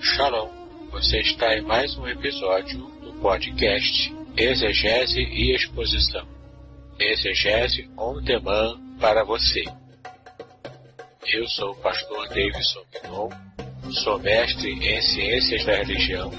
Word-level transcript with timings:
Shalom, 0.00 0.48
você 0.92 1.18
está 1.18 1.58
em 1.58 1.62
mais 1.62 1.98
um 1.98 2.06
episódio 2.06 2.78
do 3.00 3.12
podcast 3.14 4.14
Exegese 4.36 5.18
e 5.18 5.52
Exposição. 5.52 6.24
Exegese 6.96 7.90
on 7.98 8.22
demand 8.22 8.78
para 9.00 9.24
você. 9.24 9.64
Eu 11.26 11.48
sou 11.48 11.72
o 11.72 11.76
pastor 11.82 12.28
Davidson 12.28 12.84
Pinon, 12.92 13.30
sou 13.90 14.20
mestre 14.20 14.70
em 14.70 15.02
Ciências 15.02 15.64
da 15.64 15.74
Religião, 15.78 16.30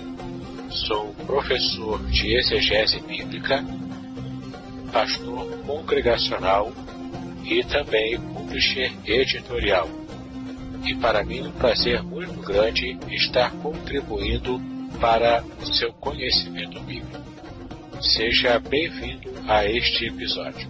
sou 0.88 1.14
professor 1.26 2.02
de 2.10 2.38
Exegese 2.38 3.02
Bíblica, 3.02 3.62
pastor 4.94 5.46
congregacional 5.66 6.72
e 7.52 7.66
também 7.66 8.18
publisher 8.18 8.94
editorial. 9.06 9.90
E 10.86 10.96
para 10.96 11.22
mim 11.22 11.42
um 11.48 11.52
prazer 11.52 12.02
muito 12.02 12.40
grande 12.40 12.98
estar 13.10 13.52
contribuindo 13.58 14.58
para 15.02 15.44
o 15.60 15.66
seu 15.66 15.92
conhecimento 15.92 16.80
bíblico. 16.80 17.20
Seja 18.02 18.58
bem-vindo 18.58 19.30
a 19.50 19.66
este 19.66 20.06
episódio. 20.06 20.70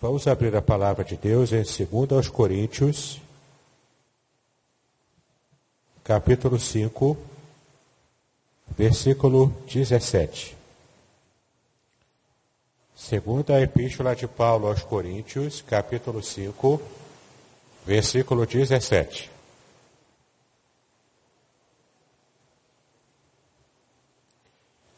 Vamos 0.00 0.26
abrir 0.26 0.54
a 0.56 0.60
palavra 0.60 1.04
de 1.04 1.16
Deus 1.16 1.52
em 1.52 1.62
2 1.62 2.12
aos 2.12 2.28
Coríntios, 2.28 3.20
capítulo 6.02 6.58
5, 6.58 7.16
versículo 8.76 9.54
17. 9.72 10.63
Segunda 13.04 13.60
Epístola 13.60 14.16
de 14.16 14.26
Paulo 14.26 14.66
aos 14.66 14.82
Coríntios, 14.82 15.60
capítulo 15.60 16.22
5, 16.22 16.80
versículo 17.84 18.46
17. 18.46 19.30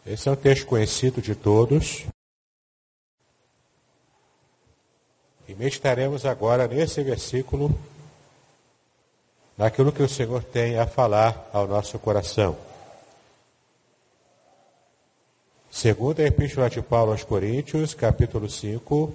Esse 0.07 0.29
é 0.29 0.31
um 0.31 0.37
texto 0.37 0.67
conhecido 0.67 1.21
de 1.21 1.35
todos. 1.35 2.07
E 5.49 5.55
meditaremos 5.57 6.25
agora 6.25 6.69
nesse 6.69 7.03
versículo, 7.03 7.77
naquilo 9.59 9.91
que 9.91 10.05
o 10.05 10.09
Senhor 10.09 10.45
tem 10.45 10.79
a 10.79 10.87
falar 10.87 11.51
ao 11.53 11.67
nosso 11.67 11.99
coração. 11.99 12.57
Segunda 15.77 16.23
Epístola 16.23 16.71
de 16.71 16.81
Paulo 16.81 17.13
aos 17.13 17.23
Coríntios, 17.23 17.93
capítulo 17.93 18.49
5, 18.49 19.13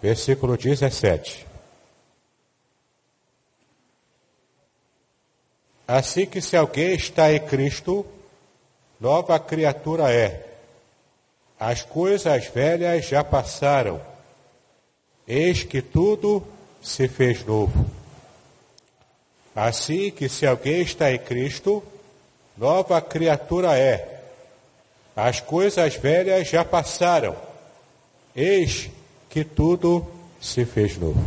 versículo 0.00 0.56
17. 0.56 1.46
Assim 5.86 6.24
que 6.24 6.40
se 6.40 6.56
alguém 6.56 6.94
está 6.94 7.30
em 7.30 7.40
Cristo, 7.40 8.06
nova 8.98 9.38
criatura 9.38 10.10
é. 10.10 10.46
As 11.60 11.82
coisas 11.82 12.46
velhas 12.46 13.04
já 13.04 13.22
passaram, 13.22 14.00
eis 15.28 15.62
que 15.62 15.82
tudo 15.82 16.42
se 16.82 17.06
fez 17.06 17.44
novo. 17.44 17.84
Assim 19.54 20.10
que 20.10 20.26
se 20.26 20.46
alguém 20.46 20.80
está 20.80 21.12
em 21.12 21.18
Cristo, 21.18 21.82
nova 22.56 22.98
criatura 23.02 23.78
é. 23.78 24.21
As 25.14 25.40
coisas 25.40 25.94
velhas 25.96 26.48
já 26.48 26.64
passaram, 26.64 27.36
eis 28.34 28.90
que 29.28 29.44
tudo 29.44 30.06
se 30.40 30.64
fez 30.64 30.96
novo. 30.96 31.24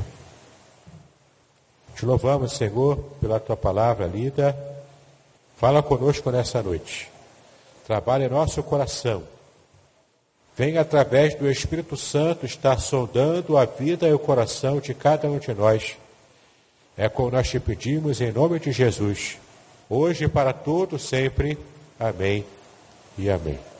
Te 1.96 2.06
louvamos, 2.06 2.54
Senhor, 2.54 2.98
pela 3.22 3.40
tua 3.40 3.56
palavra 3.56 4.06
lida. 4.06 4.56
Fala 5.58 5.82
conosco 5.82 6.30
nessa 6.30 6.62
noite. 6.62 7.10
Trabalha 7.88 8.26
em 8.26 8.30
nosso 8.30 8.62
coração. 8.62 9.24
Vem 10.58 10.78
através 10.78 11.36
do 11.36 11.50
Espírito 11.50 11.96
Santo 11.96 12.46
estar 12.46 12.80
sondando 12.80 13.58
a 13.58 13.66
vida 13.66 14.08
e 14.08 14.14
o 14.14 14.20
coração 14.20 14.80
de 14.80 14.94
cada 14.94 15.30
um 15.30 15.38
de 15.38 15.54
nós. 15.54 15.96
É 16.98 17.08
como 17.08 17.32
nós 17.32 17.50
te 17.50 17.60
pedimos 17.60 18.20
em 18.22 18.32
nome 18.32 18.60
de 18.60 18.72
Jesus. 18.72 19.38
Hoje 19.90 20.28
para 20.28 20.54
todos 20.54 21.04
sempre. 21.04 21.58
Amém 22.00 22.46
e 23.18 23.30
amém. 23.30 23.75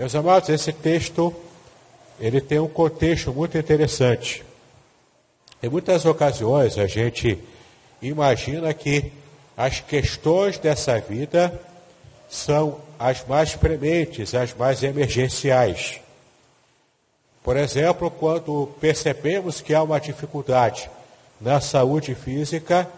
Meus 0.00 0.14
amados, 0.14 0.48
esse 0.48 0.72
texto 0.72 1.30
ele 2.18 2.40
tem 2.40 2.58
um 2.58 2.66
contexto 2.66 3.34
muito 3.34 3.58
interessante. 3.58 4.42
Em 5.62 5.68
muitas 5.68 6.06
ocasiões 6.06 6.78
a 6.78 6.86
gente 6.86 7.38
imagina 8.00 8.72
que 8.72 9.12
as 9.54 9.80
questões 9.80 10.56
dessa 10.56 10.98
vida 10.98 11.52
são 12.30 12.80
as 12.98 13.26
mais 13.26 13.54
prementes, 13.54 14.34
as 14.34 14.54
mais 14.54 14.82
emergenciais. 14.82 16.00
Por 17.44 17.58
exemplo, 17.58 18.10
quando 18.10 18.70
percebemos 18.80 19.60
que 19.60 19.74
há 19.74 19.82
uma 19.82 20.00
dificuldade 20.00 20.88
na 21.38 21.60
saúde 21.60 22.14
física, 22.14 22.88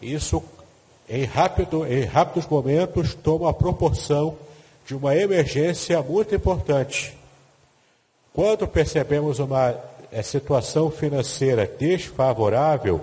isso 0.00 0.42
em, 1.06 1.24
rápido, 1.24 1.86
em 1.86 2.04
rápidos 2.04 2.48
momentos 2.48 3.12
toma 3.12 3.52
proporção 3.52 4.38
de 4.86 4.94
uma 4.94 5.16
emergência 5.16 6.00
muito 6.00 6.34
importante. 6.34 7.12
Quando 8.32 8.68
percebemos 8.68 9.40
uma 9.40 9.74
é, 10.12 10.22
situação 10.22 10.90
financeira 10.90 11.66
desfavorável, 11.66 13.00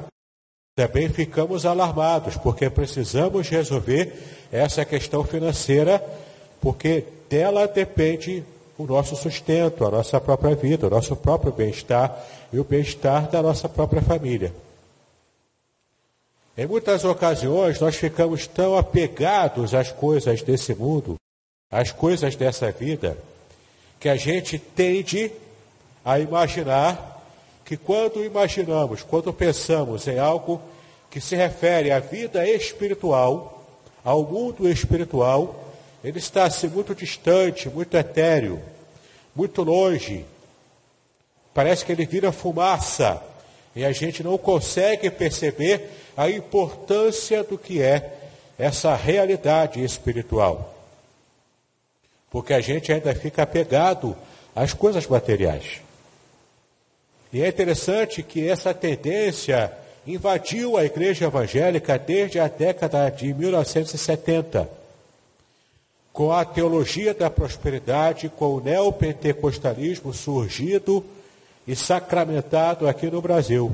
também 0.75 1.09
ficamos 1.09 1.65
alarmados, 1.65 2.37
porque 2.37 2.69
precisamos 2.69 3.49
resolver 3.49 4.13
essa 4.51 4.85
questão 4.85 5.23
financeira, 5.23 6.03
porque 6.61 7.03
dela 7.29 7.67
depende 7.67 8.43
o 8.77 8.85
nosso 8.85 9.15
sustento, 9.15 9.85
a 9.85 9.91
nossa 9.91 10.19
própria 10.21 10.55
vida, 10.55 10.87
o 10.87 10.89
nosso 10.89 11.15
próprio 11.15 11.51
bem-estar 11.51 12.25
e 12.51 12.59
o 12.59 12.63
bem-estar 12.63 13.29
da 13.29 13.41
nossa 13.41 13.67
própria 13.67 14.01
família. 14.01 14.53
Em 16.57 16.65
muitas 16.65 17.03
ocasiões, 17.03 17.79
nós 17.79 17.95
ficamos 17.95 18.47
tão 18.47 18.77
apegados 18.77 19.73
às 19.73 19.91
coisas 19.91 20.41
desse 20.41 20.73
mundo 20.73 21.17
as 21.73 21.91
coisas 21.91 22.35
dessa 22.35 22.71
vida, 22.71 23.17
que 23.99 24.07
a 24.07 24.15
gente 24.15 24.59
tende 24.59 25.31
a 26.05 26.19
imaginar 26.19 27.25
que 27.65 27.75
quando 27.75 28.23
imaginamos, 28.23 29.01
quando 29.01 29.33
pensamos 29.33 30.07
em 30.07 30.19
algo 30.19 30.61
que 31.09 31.19
se 31.19 31.35
refere 31.35 31.89
à 31.89 31.97
vida 31.97 32.47
espiritual, 32.47 33.65
ao 34.05 34.21
mundo 34.21 34.69
espiritual, 34.69 35.73
ele 36.03 36.19
está 36.19 36.43
assim 36.43 36.67
muito 36.67 36.93
distante, 36.93 37.67
muito 37.67 37.97
etéreo, 37.97 38.61
muito 39.35 39.63
longe. 39.63 40.25
Parece 41.55 41.83
que 41.83 41.91
ele 41.91 42.05
vira 42.05 42.31
fumaça 42.31 43.19
e 43.75 43.83
a 43.83 43.91
gente 43.91 44.21
não 44.21 44.37
consegue 44.37 45.09
perceber 45.09 45.89
a 46.15 46.29
importância 46.29 47.43
do 47.43 47.57
que 47.57 47.81
é 47.81 48.13
essa 48.59 48.93
realidade 48.93 49.83
espiritual 49.83 50.72
porque 52.33 52.51
a 52.51 52.59
gente 52.59 52.91
ainda 52.91 53.13
fica 53.13 53.43
apegado 53.43 54.17
às 54.55 54.73
coisas 54.73 55.05
materiais. 55.05 55.81
E 57.31 57.43
é 57.43 57.47
interessante 57.47 58.23
que 58.23 58.49
essa 58.49 58.73
tendência 58.73 59.71
invadiu 60.05 60.75
a 60.75 60.83
igreja 60.83 61.25
evangélica 61.25 61.97
desde 61.97 62.39
a 62.39 62.47
década 62.47 63.07
de 63.11 63.31
1970, 63.35 64.67
com 66.11 66.31
a 66.31 66.43
teologia 66.43 67.13
da 67.13 67.29
prosperidade, 67.29 68.29
com 68.29 68.55
o 68.55 68.59
neopentecostalismo 68.59 70.11
surgido 70.11 71.05
e 71.67 71.75
sacramentado 71.75 72.87
aqui 72.87 73.11
no 73.11 73.21
Brasil. 73.21 73.71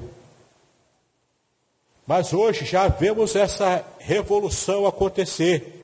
Mas 2.05 2.33
hoje 2.33 2.65
já 2.65 2.89
vemos 2.89 3.37
essa 3.37 3.85
revolução 3.99 4.85
acontecer. 4.85 5.78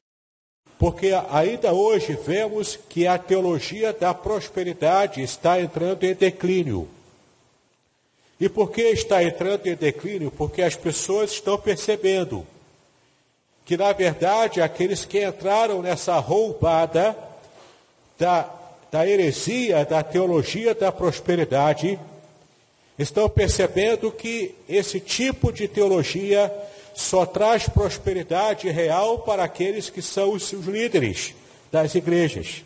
Porque 0.77 1.11
ainda 1.29 1.73
hoje 1.73 2.13
vemos 2.13 2.77
que 2.89 3.07
a 3.07 3.17
teologia 3.17 3.93
da 3.93 4.13
prosperidade 4.13 5.21
está 5.21 5.59
entrando 5.59 6.03
em 6.03 6.13
declínio. 6.13 6.87
E 8.39 8.49
por 8.49 8.71
que 8.71 8.81
está 8.81 9.23
entrando 9.23 9.67
em 9.67 9.75
declínio? 9.75 10.29
Porque 10.29 10.61
as 10.61 10.75
pessoas 10.75 11.31
estão 11.31 11.57
percebendo 11.57 12.45
que, 13.63 13.77
na 13.77 13.93
verdade, 13.93 14.61
aqueles 14.61 15.05
que 15.05 15.25
entraram 15.25 15.81
nessa 15.81 16.19
roubada 16.19 17.17
da, 18.19 18.49
da 18.91 19.07
heresia, 19.07 19.85
da 19.85 20.03
teologia 20.03 20.75
da 20.75 20.91
prosperidade, 20.91 21.97
estão 22.99 23.29
percebendo 23.29 24.11
que 24.11 24.53
esse 24.67 24.99
tipo 24.99 25.51
de 25.51 25.67
teologia 25.67 26.53
só 26.95 27.25
traz 27.25 27.67
prosperidade 27.67 28.69
real 28.69 29.19
para 29.19 29.43
aqueles 29.43 29.89
que 29.89 30.01
são 30.01 30.31
os 30.31 30.47
seus 30.47 30.65
líderes 30.65 31.35
das 31.71 31.93
igrejas. 31.93 32.63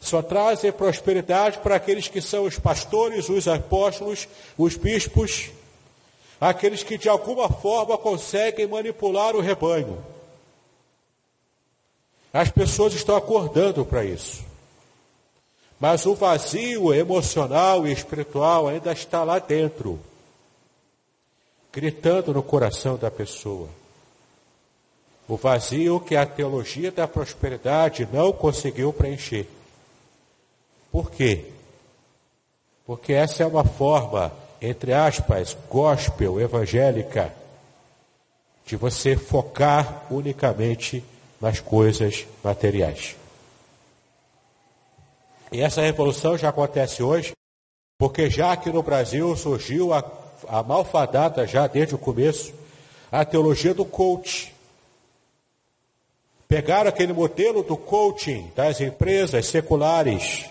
Só 0.00 0.22
trazem 0.22 0.72
prosperidade 0.72 1.58
para 1.58 1.76
aqueles 1.76 2.08
que 2.08 2.22
são 2.22 2.44
os 2.44 2.58
pastores, 2.58 3.28
os 3.28 3.46
apóstolos, 3.46 4.26
os 4.56 4.76
bispos, 4.76 5.50
aqueles 6.40 6.82
que 6.82 6.96
de 6.96 7.06
alguma 7.06 7.50
forma 7.50 7.98
conseguem 7.98 8.66
manipular 8.66 9.36
o 9.36 9.40
rebanho. 9.40 10.02
As 12.32 12.48
pessoas 12.48 12.94
estão 12.94 13.14
acordando 13.14 13.84
para 13.84 14.04
isso. 14.04 14.42
Mas 15.78 16.06
o 16.06 16.14
vazio 16.14 16.94
emocional 16.94 17.86
e 17.86 17.92
espiritual 17.92 18.68
ainda 18.68 18.92
está 18.92 19.22
lá 19.22 19.38
dentro, 19.38 20.00
gritando 21.72 22.32
no 22.32 22.42
coração 22.42 22.96
da 22.96 23.10
pessoa. 23.10 23.68
O 25.28 25.36
vazio 25.36 26.00
que 26.00 26.16
a 26.16 26.26
teologia 26.26 26.90
da 26.90 27.06
prosperidade 27.06 28.08
não 28.12 28.32
conseguiu 28.32 28.92
preencher. 28.92 29.46
Por 30.90 31.10
quê? 31.10 31.44
Porque 32.84 33.12
essa 33.12 33.44
é 33.44 33.46
uma 33.46 33.64
forma, 33.64 34.32
entre 34.60 34.92
aspas, 34.92 35.56
gospel 35.68 36.40
evangélica, 36.40 37.32
de 38.66 38.74
você 38.76 39.16
focar 39.16 40.06
unicamente 40.10 41.04
nas 41.40 41.60
coisas 41.60 42.26
materiais. 42.42 43.16
E 45.52 45.60
essa 45.60 45.80
revolução 45.80 46.36
já 46.36 46.48
acontece 46.48 47.02
hoje, 47.02 47.32
porque 47.98 48.30
já 48.30 48.52
aqui 48.52 48.70
no 48.70 48.82
Brasil 48.82 49.36
surgiu 49.36 49.92
a, 49.92 50.02
a 50.48 50.62
malfadada, 50.62 51.46
já 51.46 51.66
desde 51.66 51.94
o 51.94 51.98
começo, 51.98 52.52
a 53.10 53.24
teologia 53.24 53.74
do 53.74 53.84
coach. 53.84 54.54
Pegaram 56.48 56.88
aquele 56.88 57.12
modelo 57.12 57.62
do 57.62 57.76
coaching 57.76 58.50
das 58.56 58.80
empresas 58.80 59.46
seculares 59.46 60.46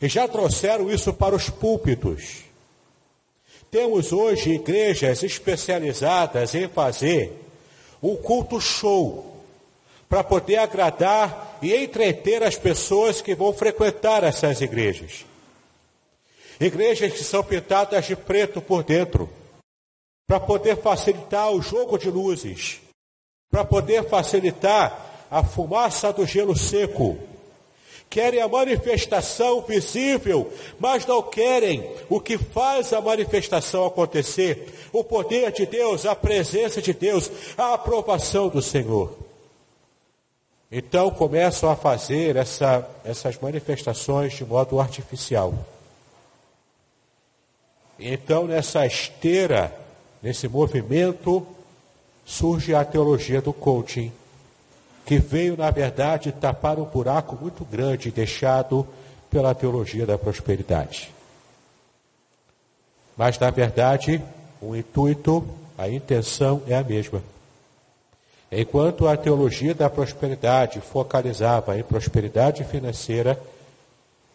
e 0.00 0.08
já 0.08 0.26
trouxeram 0.28 0.90
isso 0.90 1.12
para 1.12 1.34
os 1.34 1.50
púlpitos. 1.50 2.44
Temos 3.70 4.12
hoje 4.12 4.50
igrejas 4.52 5.22
especializadas 5.22 6.54
em 6.54 6.68
fazer 6.68 7.32
um 8.02 8.16
culto 8.16 8.60
show 8.60 9.36
para 10.08 10.24
poder 10.24 10.56
agradar 10.56 11.58
e 11.62 11.74
entreter 11.74 12.42
as 12.42 12.56
pessoas 12.56 13.20
que 13.20 13.34
vão 13.34 13.52
frequentar 13.52 14.24
essas 14.24 14.60
igrejas. 14.60 15.24
Igrejas 16.60 17.14
que 17.14 17.24
são 17.24 17.42
pintadas 17.42 18.04
de 18.04 18.14
preto 18.14 18.60
por 18.60 18.84
dentro, 18.84 19.30
para 20.28 20.38
poder 20.38 20.76
facilitar 20.76 21.50
o 21.50 21.62
jogo 21.62 21.98
de 21.98 22.10
luzes, 22.10 22.80
para 23.50 23.64
poder 23.64 24.08
facilitar 24.08 25.26
a 25.30 25.42
fumaça 25.42 26.12
do 26.12 26.26
gelo 26.26 26.56
seco. 26.56 27.18
Querem 28.08 28.40
a 28.40 28.48
manifestação 28.48 29.62
visível, 29.62 30.52
mas 30.78 31.06
não 31.06 31.22
querem 31.22 31.88
o 32.08 32.20
que 32.20 32.36
faz 32.36 32.92
a 32.92 33.00
manifestação 33.00 33.86
acontecer: 33.86 34.88
o 34.92 35.02
poder 35.02 35.50
de 35.52 35.64
Deus, 35.64 36.04
a 36.04 36.14
presença 36.14 36.82
de 36.82 36.92
Deus, 36.92 37.30
a 37.56 37.74
aprovação 37.74 38.48
do 38.48 38.60
Senhor. 38.60 39.16
Então 40.70 41.10
começam 41.10 41.70
a 41.70 41.74
fazer 41.74 42.36
essa, 42.36 42.88
essas 43.04 43.36
manifestações 43.38 44.34
de 44.34 44.44
modo 44.44 44.78
artificial. 44.78 45.54
Então, 48.00 48.46
nessa 48.46 48.86
esteira, 48.86 49.70
nesse 50.22 50.48
movimento, 50.48 51.46
surge 52.24 52.74
a 52.74 52.82
teologia 52.82 53.42
do 53.42 53.52
coaching, 53.52 54.10
que 55.04 55.18
veio, 55.18 55.54
na 55.54 55.70
verdade, 55.70 56.32
tapar 56.32 56.78
um 56.78 56.84
buraco 56.84 57.36
muito 57.38 57.62
grande 57.62 58.10
deixado 58.10 58.86
pela 59.28 59.54
teologia 59.54 60.06
da 60.06 60.16
prosperidade. 60.16 61.12
Mas, 63.18 63.38
na 63.38 63.50
verdade, 63.50 64.22
o 64.62 64.74
intuito, 64.74 65.46
a 65.76 65.86
intenção 65.86 66.62
é 66.66 66.74
a 66.74 66.82
mesma. 66.82 67.22
Enquanto 68.50 69.06
a 69.06 69.16
teologia 69.16 69.74
da 69.74 69.90
prosperidade 69.90 70.80
focalizava 70.80 71.78
em 71.78 71.82
prosperidade 71.82 72.64
financeira, 72.64 73.38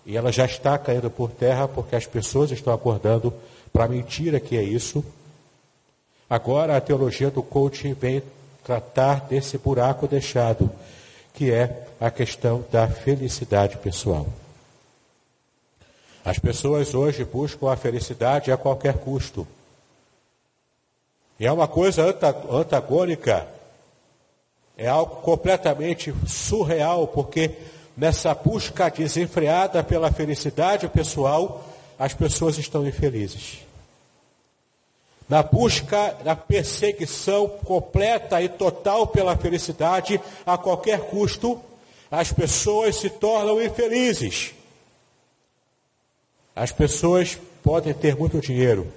e 0.06 0.16
ela 0.16 0.32
já 0.32 0.46
está 0.46 0.78
caindo 0.78 1.10
por 1.10 1.32
terra 1.32 1.68
porque 1.68 1.96
as 1.96 2.06
pessoas 2.06 2.52
estão 2.52 2.72
acordando 2.72 3.34
para 3.76 3.84
a 3.84 3.90
mentira 3.90 4.40
que 4.40 4.56
é 4.56 4.64
isso, 4.64 5.04
agora 6.30 6.78
a 6.78 6.80
teologia 6.80 7.30
do 7.30 7.44
coaching 7.44 7.92
vem 7.94 8.24
tratar 8.64 9.26
desse 9.28 9.58
buraco 9.58 10.08
deixado, 10.08 10.72
que 11.34 11.52
é 11.52 11.86
a 12.00 12.10
questão 12.10 12.64
da 12.72 12.88
felicidade 12.88 13.76
pessoal. 13.80 14.28
As 16.24 16.40
pessoas 16.40 16.96
hoje 16.96 17.26
buscam 17.26 17.70
a 17.70 17.76
felicidade 17.76 18.50
a 18.50 18.56
qualquer 18.56 18.98
custo. 19.00 19.46
E 21.38 21.46
é 21.46 21.52
uma 21.52 21.68
coisa 21.68 22.16
antagônica 22.50 23.46
é 24.78 24.88
algo 24.88 25.18
completamente 25.18 26.16
surreal, 26.26 27.10
porque 27.10 27.52
nessa 27.98 28.34
busca 28.34 28.90
desenfreada 28.90 29.84
pela 29.84 30.14
felicidade 30.14 30.88
pessoal, 30.88 31.75
as 31.98 32.14
pessoas 32.14 32.58
estão 32.58 32.88
infelizes. 32.88 33.60
Na 35.28 35.42
busca, 35.42 36.16
na 36.24 36.36
perseguição 36.36 37.48
completa 37.48 38.42
e 38.42 38.50
total 38.50 39.08
pela 39.08 39.36
felicidade, 39.36 40.22
a 40.46 40.58
qualquer 40.58 41.02
custo, 41.02 41.60
as 42.12 42.32
pessoas 42.32 42.98
se 42.98 43.10
tornam 43.10 43.62
infelizes. 43.62 44.54
As 46.56 46.72
pessoas 46.72 47.40
podem 47.64 47.94
ter 47.94 48.16
muito 48.16 48.40
dinheiro, 48.40 48.92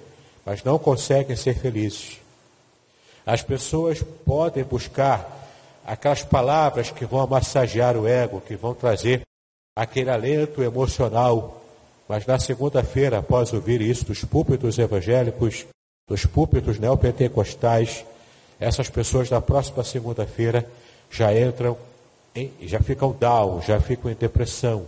mas 0.45 0.63
não 0.63 0.79
conseguem 0.79 1.35
ser 1.35 1.59
felizes. 1.59 2.19
As 3.25 3.43
pessoas 3.43 4.03
podem 4.25 4.65
buscar 4.65 5.39
aquelas 5.85 6.23
palavras 6.23 6.91
que 6.91 7.07
vão 7.07 7.27
massagear 7.27 7.97
o 7.97 8.07
ego, 8.07 8.43
que 8.43 8.55
vão 8.55 8.75
trazer 8.75 9.23
aquele 9.75 10.11
alento 10.11 10.63
emocional. 10.63 11.58
Mas 12.09 12.25
na 12.25 12.39
segunda-feira, 12.39 13.19
após 13.19 13.53
ouvir 13.53 13.83
isso 13.83 14.07
dos 14.07 14.25
púlpitos 14.25 14.79
evangélicos, 14.79 15.67
dos 16.09 16.25
púlpitos 16.25 16.79
neopentecostais, 16.79 18.03
essas 18.59 18.89
pessoas 18.89 19.29
na 19.29 19.43
próxima 19.43 19.85
segunda-feira 19.85 20.67
já 21.11 21.39
entram, 21.39 21.77
em, 22.35 22.51
já 22.63 22.81
ficam 22.81 23.13
down, 23.13 23.61
já 23.61 23.79
ficam 23.79 24.11
em 24.11 24.15
depressão. 24.15 24.87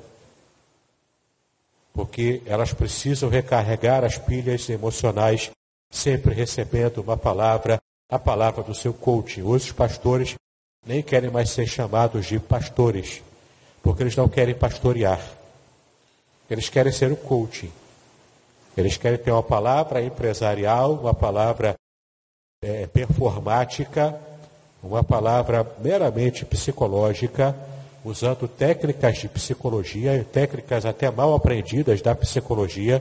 Porque 1.93 2.41
elas 2.47 2.73
precisam 2.73 3.29
recarregar 3.29 4.03
as 4.03 4.17
pilhas 4.17 4.67
emocionais, 4.71 5.51
sempre 5.91 6.33
recebendo 6.33 7.03
uma 7.03 7.19
palavra, 7.19 7.79
a 8.09 8.19
palavra 8.19 8.63
do 8.63 8.75
seu 8.75 8.95
coaching. 8.95 9.43
Hoje 9.43 9.67
os 9.67 9.73
pastores 9.73 10.37
nem 10.87 11.03
querem 11.03 11.29
mais 11.29 11.51
ser 11.51 11.67
chamados 11.67 12.25
de 12.25 12.39
pastores, 12.39 13.21
porque 13.83 14.03
eles 14.03 14.17
não 14.17 14.27
querem 14.27 14.55
pastorear. 14.55 15.40
Eles 16.51 16.69
querem 16.69 16.93
ser 16.93 17.13
o 17.13 17.17
coaching. 17.17 17.71
Eles 18.77 18.97
querem 18.97 19.19
ter 19.19 19.31
uma 19.31 19.43
palavra 19.43 20.03
empresarial, 20.03 20.95
uma 20.95 21.15
palavra 21.15 21.77
é, 22.63 22.87
performática, 22.89 24.21
uma 24.83 25.05
palavra 25.05 25.65
meramente 25.79 26.45
psicológica, 26.45 27.55
usando 28.05 28.49
técnicas 28.49 29.19
de 29.19 29.29
psicologia, 29.29 30.27
técnicas 30.33 30.85
até 30.85 31.11
mal 31.11 31.35
aprendidas 31.35 32.03
da 32.03 32.15
psicologia, 32.15 33.01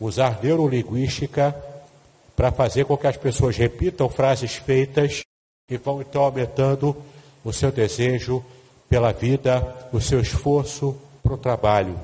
usar 0.00 0.42
neurolinguística 0.42 1.54
para 2.34 2.50
fazer 2.52 2.84
com 2.84 2.96
que 2.96 3.06
as 3.06 3.16
pessoas 3.16 3.56
repitam 3.56 4.08
frases 4.08 4.54
feitas 4.56 5.22
e 5.68 5.76
vão 5.76 6.00
então 6.00 6.22
aumentando 6.22 6.96
o 7.44 7.52
seu 7.52 7.70
desejo 7.70 8.44
pela 8.88 9.12
vida, 9.12 9.88
o 9.92 10.00
seu 10.00 10.20
esforço 10.20 10.98
para 11.22 11.34
o 11.34 11.38
trabalho. 11.38 11.98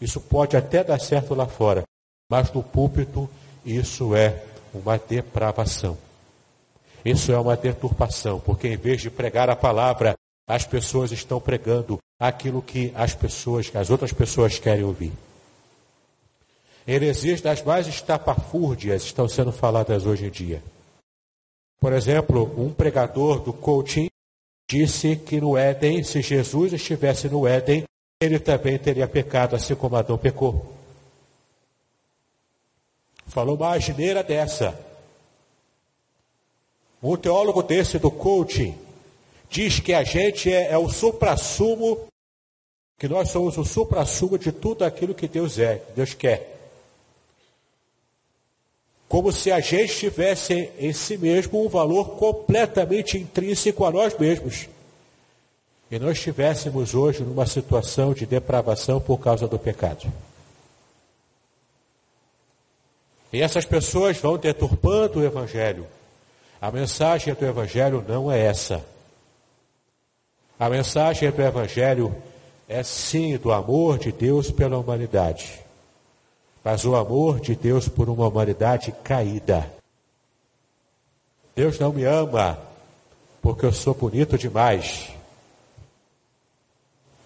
Isso 0.00 0.20
pode 0.20 0.56
até 0.56 0.82
dar 0.82 1.00
certo 1.00 1.34
lá 1.34 1.46
fora, 1.46 1.82
mas 2.30 2.52
no 2.52 2.62
púlpito 2.62 3.28
isso 3.64 4.14
é 4.14 4.42
uma 4.72 4.96
depravação. 4.98 5.98
Isso 7.04 7.32
é 7.32 7.38
uma 7.38 7.56
deturpação, 7.56 8.40
porque 8.40 8.68
em 8.68 8.76
vez 8.76 9.00
de 9.00 9.10
pregar 9.10 9.48
a 9.48 9.56
palavra, 9.56 10.14
as 10.46 10.66
pessoas 10.66 11.12
estão 11.12 11.40
pregando 11.40 11.98
aquilo 12.18 12.60
que 12.60 12.92
as 12.94 13.14
pessoas, 13.14 13.70
as 13.74 13.90
outras 13.90 14.12
pessoas 14.12 14.58
querem 14.58 14.84
ouvir. 14.84 15.12
Heresias 16.86 17.40
das 17.40 17.62
mais 17.62 17.86
estapafúrdias 17.86 19.04
estão 19.04 19.28
sendo 19.28 19.52
faladas 19.52 20.06
hoje 20.06 20.26
em 20.26 20.30
dia. 20.30 20.62
Por 21.80 21.92
exemplo, 21.92 22.52
um 22.58 22.72
pregador 22.72 23.40
do 23.40 23.52
coaching 23.52 24.08
disse 24.68 25.16
que 25.16 25.40
no 25.40 25.56
Éden, 25.56 26.02
se 26.04 26.20
Jesus 26.20 26.72
estivesse 26.72 27.28
no 27.28 27.46
Éden, 27.46 27.84
ele 28.22 28.38
também 28.38 28.78
teria 28.78 29.08
pecado, 29.08 29.56
assim 29.56 29.74
como 29.74 29.96
Adão 29.96 30.18
pecou. 30.18 30.74
Falou 33.26 33.56
uma 33.56 33.74
asneira 33.74 34.22
dessa. 34.22 34.78
Um 37.02 37.16
teólogo 37.16 37.62
desse 37.62 37.98
do 37.98 38.10
coaching 38.10 38.76
diz 39.48 39.80
que 39.80 39.94
a 39.94 40.04
gente 40.04 40.52
é, 40.52 40.70
é 40.70 40.76
o 40.76 40.90
supra-sumo 40.90 42.06
Que 42.98 43.08
nós 43.08 43.30
somos 43.30 43.56
o 43.56 43.64
supra-sumo 43.64 44.38
de 44.38 44.52
tudo 44.52 44.84
aquilo 44.84 45.14
que 45.14 45.26
Deus 45.26 45.58
é, 45.58 45.78
que 45.78 45.92
Deus 45.92 46.12
quer. 46.12 46.58
Como 49.08 49.32
se 49.32 49.50
a 49.50 49.60
gente 49.60 49.96
tivesse 49.96 50.70
em 50.78 50.92
si 50.92 51.16
mesmo 51.16 51.64
um 51.64 51.70
valor 51.70 52.16
completamente 52.16 53.16
intrínseco 53.16 53.86
a 53.86 53.90
nós 53.90 54.14
mesmos. 54.18 54.68
E 55.90 55.98
nós 55.98 56.18
estivéssemos 56.18 56.94
hoje 56.94 57.22
numa 57.24 57.46
situação 57.46 58.14
de 58.14 58.24
depravação 58.24 59.00
por 59.00 59.18
causa 59.18 59.48
do 59.48 59.58
pecado. 59.58 60.06
E 63.32 63.42
essas 63.42 63.64
pessoas 63.64 64.18
vão 64.18 64.38
deturpando 64.38 65.18
o 65.18 65.24
Evangelho. 65.24 65.86
A 66.60 66.70
mensagem 66.70 67.34
do 67.34 67.44
Evangelho 67.44 68.04
não 68.06 68.30
é 68.30 68.38
essa. 68.38 68.84
A 70.58 70.68
mensagem 70.68 71.30
do 71.30 71.42
Evangelho 71.42 72.14
é 72.68 72.82
sim 72.82 73.36
do 73.36 73.50
amor 73.50 73.98
de 73.98 74.12
Deus 74.12 74.50
pela 74.50 74.78
humanidade, 74.78 75.58
mas 76.62 76.84
o 76.84 76.94
amor 76.94 77.40
de 77.40 77.56
Deus 77.56 77.88
por 77.88 78.08
uma 78.08 78.28
humanidade 78.28 78.92
caída. 79.02 79.68
Deus 81.56 81.78
não 81.80 81.92
me 81.92 82.04
ama 82.04 82.58
porque 83.42 83.66
eu 83.66 83.72
sou 83.72 83.94
bonito 83.94 84.38
demais. 84.38 85.19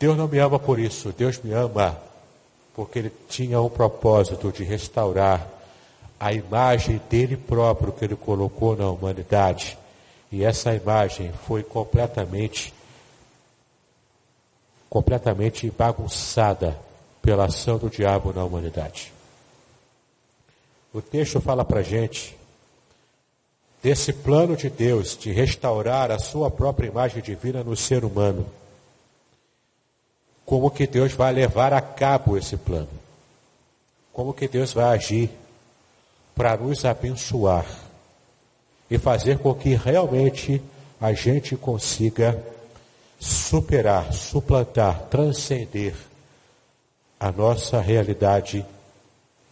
Deus 0.04 0.18
não 0.18 0.28
me 0.28 0.38
ama 0.38 0.58
por 0.58 0.78
isso, 0.78 1.14
Deus 1.16 1.40
me 1.42 1.50
ama 1.54 1.98
porque 2.74 2.98
Ele 2.98 3.12
tinha 3.26 3.58
um 3.58 3.70
propósito 3.70 4.52
de 4.52 4.62
restaurar 4.62 5.48
a 6.20 6.30
imagem 6.30 7.00
dele 7.08 7.38
próprio 7.38 7.90
que 7.90 8.04
ele 8.04 8.14
colocou 8.14 8.76
na 8.76 8.90
humanidade. 8.90 9.78
E 10.30 10.44
essa 10.44 10.74
imagem 10.74 11.32
foi 11.46 11.62
completamente 11.62 12.74
completamente 14.90 15.70
bagunçada 15.70 16.78
pela 17.22 17.46
ação 17.46 17.78
do 17.78 17.88
diabo 17.88 18.30
na 18.30 18.44
humanidade. 18.44 19.10
O 20.92 21.00
texto 21.00 21.40
fala 21.40 21.64
para 21.64 21.80
gente 21.80 22.36
desse 23.82 24.12
plano 24.12 24.54
de 24.54 24.68
Deus 24.68 25.16
de 25.16 25.32
restaurar 25.32 26.10
a 26.10 26.18
sua 26.18 26.50
própria 26.50 26.88
imagem 26.88 27.22
divina 27.22 27.64
no 27.64 27.74
ser 27.74 28.04
humano. 28.04 28.44
Como 30.44 30.70
que 30.70 30.86
Deus 30.86 31.12
vai 31.12 31.32
levar 31.32 31.72
a 31.72 31.80
cabo 31.80 32.36
esse 32.36 32.56
plano? 32.56 32.88
Como 34.12 34.34
que 34.34 34.46
Deus 34.46 34.72
vai 34.72 34.96
agir 34.96 35.30
para 36.34 36.56
nos 36.56 36.84
abençoar 36.84 37.66
e 38.90 38.98
fazer 38.98 39.38
com 39.38 39.54
que 39.54 39.74
realmente 39.74 40.62
a 41.00 41.12
gente 41.12 41.56
consiga 41.56 42.42
superar, 43.18 44.12
suplantar, 44.12 45.06
transcender 45.08 45.94
a 47.18 47.32
nossa 47.32 47.80
realidade 47.80 48.64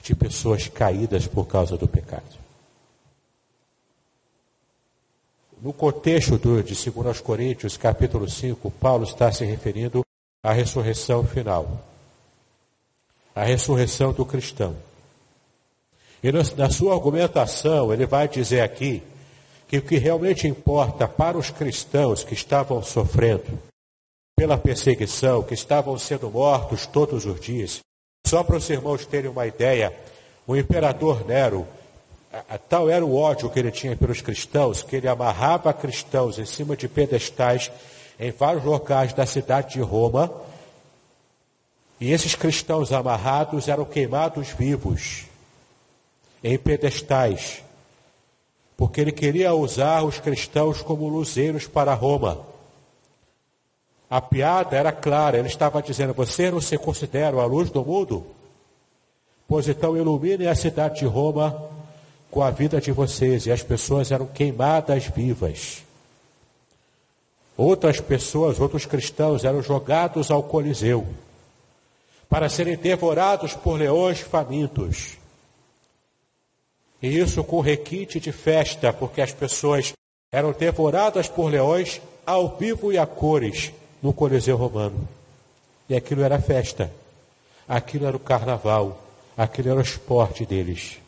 de 0.03 0.15
pessoas 0.15 0.69
caídas 0.69 1.27
por 1.27 1.47
causa 1.47 1.77
do 1.77 1.89
pecado. 1.89 2.43
No 5.63 5.73
contexto 5.73 6.37
de 6.39 6.91
2 6.91 7.21
Coríntios, 7.21 7.77
capítulo 7.77 8.29
5, 8.29 8.71
Paulo 8.73 9.05
está 9.05 9.31
se 9.31 9.45
referindo 9.45 10.05
à 10.43 10.53
ressurreição 10.53 11.25
final. 11.25 11.81
A 13.35 13.45
ressurreição 13.45 14.13
do 14.13 14.27
cristão. 14.27 14.77
E 16.23 16.31
na 16.31 16.71
sua 16.71 16.95
argumentação, 16.95 17.93
ele 17.93 18.07
vai 18.07 18.29
dizer 18.29 18.61
aqui 18.61 19.03
que 19.67 19.79
o 19.79 19.83
que 19.83 19.97
realmente 19.97 20.47
importa 20.47 21.09
para 21.09 21.39
os 21.39 21.51
cristãos 21.51 22.23
que 22.23 22.35
estavam 22.35 22.83
sofrendo 22.83 23.59
pela 24.37 24.59
perseguição, 24.59 25.43
que 25.43 25.55
estavam 25.55 25.99
sendo 25.99 26.31
mortos 26.31 26.87
todos 26.87 27.25
os 27.25 27.41
dias, 27.41 27.81
só 28.27 28.43
para 28.43 28.57
os 28.57 28.69
irmãos 28.69 29.07
terem 29.07 29.31
uma 29.31 29.47
ideia, 29.47 29.93
o 30.47 30.57
imperador 30.57 31.27
Nero, 31.27 31.67
tal 32.69 32.91
era 32.91 33.05
o 33.05 33.17
ódio 33.17 33.51
que 33.51 33.59
ele 33.59 33.71
tinha 33.71 33.97
pelos 33.97 34.21
cristãos, 34.21 34.83
que 34.83 34.97
ele 34.97 35.09
amarrava 35.09 35.73
cristãos 35.73 36.39
em 36.39 36.47
cima 36.47 36.77
de 36.77 36.89
pedestais 36.89 37.71
em 38.23 38.31
vários 38.31 38.63
locais 38.63 39.13
da 39.13 39.27
cidade 39.27 39.73
de 39.73 39.81
Roma, 39.81 40.33
e 42.01 42.13
esses 42.13 42.37
cristãos 42.37 42.93
amarrados 42.93 43.67
eram 43.67 43.85
queimados 43.85 44.49
vivos 44.51 45.25
em 46.43 46.57
pedestais, 46.57 47.65
porque 48.77 49.01
ele 49.01 49.11
queria 49.11 49.53
usar 49.53 50.05
os 50.05 50.21
cristãos 50.21 50.81
como 50.81 51.09
luzeiros 51.09 51.67
para 51.67 51.95
Roma. 51.95 52.41
A 54.09 54.21
piada 54.21 54.77
era 54.77 54.93
clara, 54.93 55.39
ele 55.39 55.49
estava 55.49 55.83
dizendo: 55.83 56.15
Você 56.15 56.49
não 56.49 56.61
se 56.61 56.79
considera 56.79 57.37
a 57.37 57.45
luz 57.45 57.71
do 57.71 57.85
mundo? 57.85 58.25
Pois 59.49 59.67
então 59.67 59.97
iluminem 59.97 60.47
a 60.47 60.55
cidade 60.55 61.01
de 61.01 61.07
Roma 61.07 61.71
com 62.31 62.41
a 62.41 62.51
vida 62.51 62.81
de 62.81 62.93
vocês. 62.93 63.47
E 63.47 63.51
as 63.51 63.65
pessoas 63.65 64.13
eram 64.13 64.27
queimadas 64.27 65.07
vivas. 65.07 65.83
Outras 67.57 68.01
pessoas, 68.01 68.59
outros 68.59 68.87
cristãos, 68.87 69.45
eram 69.45 69.63
jogados 69.63 70.31
ao 70.31 70.43
Coliseu 70.43 71.07
para 72.29 72.49
serem 72.49 72.79
devorados 72.79 73.53
por 73.53 73.79
leões 73.79 74.21
famintos. 74.21 75.19
E 77.03 77.19
isso 77.19 77.45
com 77.45 77.61
requinte 77.61 78.19
de 78.19 78.33
festa, 78.33 78.91
porque 78.91 79.21
as 79.21 79.33
pessoas 79.33 79.93
eram 80.33 80.53
devoradas 80.53 81.29
por 81.29 81.51
leões 81.51 82.01
ao 82.25 82.57
vivo 82.57 82.91
e 82.91 82.97
a 82.97 83.05
cores 83.05 83.71
no 84.03 84.15
Coliseu 84.15 84.57
Romano. 84.57 85.07
E 85.91 85.95
aquilo 85.95 86.23
era 86.23 86.41
festa. 86.41 86.91
Aquilo 87.69 88.07
era 88.07 88.17
o 88.17 88.21
carnaval. 88.21 89.03
Aquilo 89.37 89.69
era 89.69 89.79
o 89.79 89.83
esporte 89.83 90.47
deles. 90.47 90.99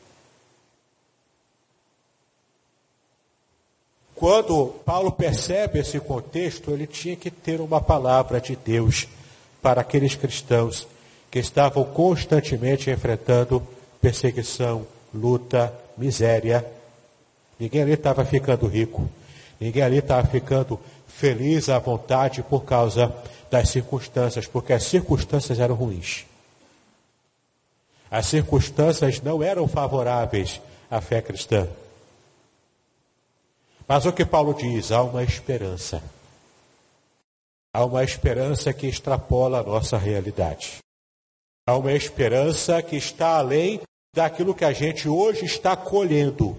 Quando 4.25 4.69
Paulo 4.87 5.13
percebe 5.13 5.81
esse 5.81 6.01
contexto, 6.01 6.71
ele 6.71 6.87
tinha 6.87 7.15
que 7.15 7.31
ter 7.31 7.61
uma 7.61 7.79
palavra 7.79 8.41
de 8.41 8.57
Deus 8.57 9.07
para 9.61 9.83
aqueles 9.83 10.15
cristãos 10.15 10.89
que 11.31 11.39
estavam 11.39 11.85
constantemente 11.85 12.91
enfrentando 12.91 13.63
perseguição, 14.01 14.87
luta, 15.13 15.71
miséria. 15.99 16.65
Ninguém 17.61 17.83
ali 17.83 17.93
estava 17.93 18.25
ficando 18.25 18.67
rico. 18.67 19.07
Ninguém 19.61 19.83
ali 19.83 19.99
estava 19.99 20.27
ficando 20.27 20.81
feliz 21.07 21.69
à 21.69 21.79
vontade 21.79 22.43
por 22.43 22.65
causa 22.65 23.15
das 23.51 23.69
circunstâncias, 23.69 24.47
porque 24.47 24.73
as 24.73 24.85
circunstâncias 24.85 25.61
eram 25.61 25.75
ruins. 25.75 26.25
As 28.11 28.25
circunstâncias 28.25 29.21
não 29.21 29.43
eram 29.43 29.69
favoráveis 29.69 30.63
à 30.91 31.03
fé 31.03 31.21
cristã. 31.21 31.69
Mas 33.87 34.07
o 34.07 34.13
que 34.13 34.25
Paulo 34.25 34.55
diz? 34.55 34.91
Há 34.91 35.03
uma 35.03 35.23
esperança. 35.23 36.03
Há 37.73 37.85
uma 37.85 38.03
esperança 38.05 38.73
que 38.73 38.87
extrapola 38.87 39.61
a 39.61 39.63
nossa 39.63 39.99
realidade. 39.99 40.79
Há 41.67 41.77
uma 41.77 41.93
esperança 41.93 42.81
que 42.83 42.97
está 42.97 43.39
além 43.39 43.81
daquilo 44.15 44.55
que 44.55 44.65
a 44.65 44.73
gente 44.73 45.09
hoje 45.09 45.45
está 45.45 45.77
colhendo. 45.77 46.57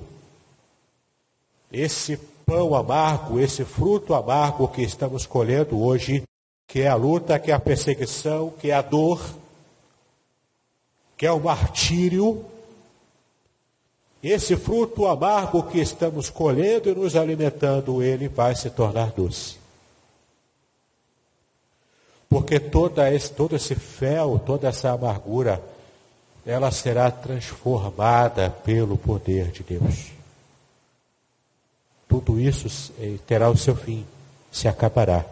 Esse 1.71 2.17
pão 2.45 2.75
amargo, 2.75 3.39
esse 3.39 3.65
fruto 3.65 4.13
amargo 4.13 4.67
que 4.67 4.81
estamos 4.81 5.25
colhendo 5.25 5.81
hoje, 5.81 6.23
que 6.67 6.81
é 6.81 6.87
a 6.87 6.95
luta, 6.95 7.39
que 7.39 7.49
é 7.49 7.53
a 7.53 7.59
perseguição, 7.59 8.49
que 8.49 8.69
é 8.69 8.73
a 8.73 8.81
dor, 8.81 9.23
que 11.17 11.25
é 11.25 11.31
o 11.31 11.39
martírio. 11.39 12.45
Esse 14.27 14.57
fruto 14.57 15.05
amargo 15.05 15.61
que 15.61 15.79
estamos 15.79 16.31
colhendo 16.31 16.89
e 16.89 16.95
nos 16.95 17.15
alimentando, 17.15 18.01
ele 18.01 18.27
vai 18.27 18.55
se 18.55 18.71
tornar 18.71 19.11
doce. 19.11 19.57
Porque 22.27 22.59
toda 22.59 23.13
esse, 23.13 23.31
todo 23.31 23.55
esse 23.55 23.75
fel, 23.75 24.41
toda 24.43 24.67
essa 24.67 24.89
amargura, 24.89 25.61
ela 26.43 26.71
será 26.71 27.11
transformada 27.11 28.49
pelo 28.49 28.97
poder 28.97 29.51
de 29.51 29.61
Deus. 29.61 30.07
Tudo 32.09 32.39
isso 32.39 32.91
eh, 32.99 33.19
terá 33.27 33.47
o 33.47 33.55
seu 33.55 33.75
fim, 33.75 34.03
se 34.51 34.67
acabará. 34.67 35.23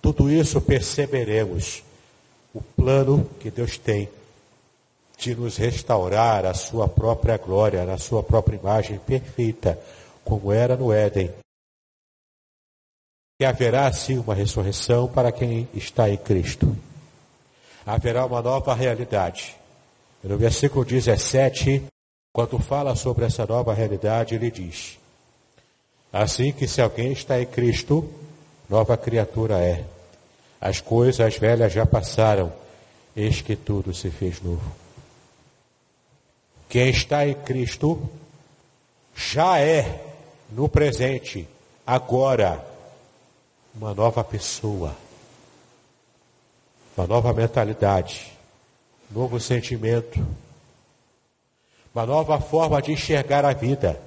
Tudo 0.00 0.30
isso 0.30 0.62
perceberemos 0.62 1.82
o 2.54 2.62
plano 2.62 3.28
que 3.38 3.50
Deus 3.50 3.76
tem 3.76 4.08
de 5.16 5.34
nos 5.34 5.56
restaurar 5.56 6.44
a 6.44 6.54
sua 6.54 6.88
própria 6.88 7.36
glória, 7.36 7.84
na 7.84 7.98
sua 7.98 8.22
própria 8.22 8.56
imagem 8.56 8.98
perfeita, 8.98 9.78
como 10.24 10.52
era 10.52 10.76
no 10.76 10.92
Éden. 10.92 11.30
E 13.40 13.44
haverá 13.44 13.92
sim 13.92 14.18
uma 14.18 14.34
ressurreição 14.34 15.08
para 15.08 15.32
quem 15.32 15.68
está 15.74 16.08
em 16.08 16.16
Cristo 16.16 16.74
haverá 17.86 18.24
uma 18.24 18.40
nova 18.40 18.74
realidade. 18.74 19.56
No 20.22 20.38
versículo 20.38 20.84
17, 20.84 21.84
quando 22.32 22.58
fala 22.58 22.96
sobre 22.96 23.26
essa 23.26 23.46
nova 23.46 23.74
realidade, 23.74 24.34
ele 24.34 24.50
diz: 24.50 24.98
Assim 26.12 26.52
que 26.52 26.66
se 26.66 26.80
alguém 26.80 27.12
está 27.12 27.40
em 27.40 27.46
Cristo, 27.46 28.08
nova 28.68 28.96
criatura 28.96 29.58
é. 29.58 29.84
As 30.60 30.80
coisas 30.80 31.36
velhas 31.36 31.72
já 31.72 31.84
passaram, 31.84 32.50
eis 33.14 33.42
que 33.42 33.54
tudo 33.54 33.92
se 33.92 34.10
fez 34.10 34.40
novo. 34.40 34.83
Quem 36.74 36.88
está 36.88 37.24
em 37.24 37.34
Cristo 37.34 38.02
já 39.14 39.60
é, 39.60 40.06
no 40.50 40.68
presente, 40.68 41.46
agora, 41.86 42.66
uma 43.72 43.94
nova 43.94 44.24
pessoa, 44.24 44.92
uma 46.96 47.06
nova 47.06 47.32
mentalidade, 47.32 48.32
novo 49.08 49.38
sentimento, 49.38 50.26
uma 51.94 52.04
nova 52.04 52.40
forma 52.40 52.82
de 52.82 52.90
enxergar 52.90 53.44
a 53.44 53.52
vida, 53.52 54.02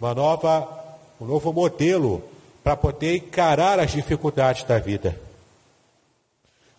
uma 0.00 0.12
nova, 0.12 0.98
um 1.20 1.24
novo 1.24 1.52
modelo 1.52 2.20
para 2.64 2.76
poder 2.76 3.18
encarar 3.18 3.78
as 3.78 3.92
dificuldades 3.92 4.64
da 4.64 4.80
vida. 4.80 5.16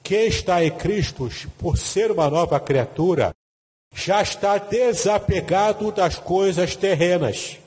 Quem 0.03 0.27
está 0.27 0.62
em 0.62 0.71
Cristo, 0.71 1.29
por 1.57 1.77
ser 1.77 2.12
uma 2.12 2.29
nova 2.29 2.60
criatura, 2.60 3.33
já 3.93 4.21
está 4.21 4.57
desapegado 4.57 5.91
das 5.91 6.15
coisas 6.15 6.75
terrenas. 6.75 7.57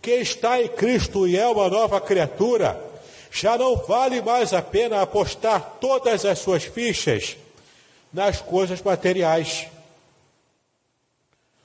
Quem 0.00 0.20
está 0.20 0.62
em 0.62 0.68
Cristo 0.68 1.26
e 1.26 1.36
é 1.36 1.46
uma 1.48 1.68
nova 1.68 2.00
criatura, 2.00 2.80
já 3.30 3.58
não 3.58 3.76
vale 3.76 4.22
mais 4.22 4.54
a 4.54 4.62
pena 4.62 5.02
apostar 5.02 5.78
todas 5.80 6.24
as 6.24 6.38
suas 6.38 6.64
fichas 6.64 7.36
nas 8.12 8.40
coisas 8.40 8.80
materiais. 8.80 9.66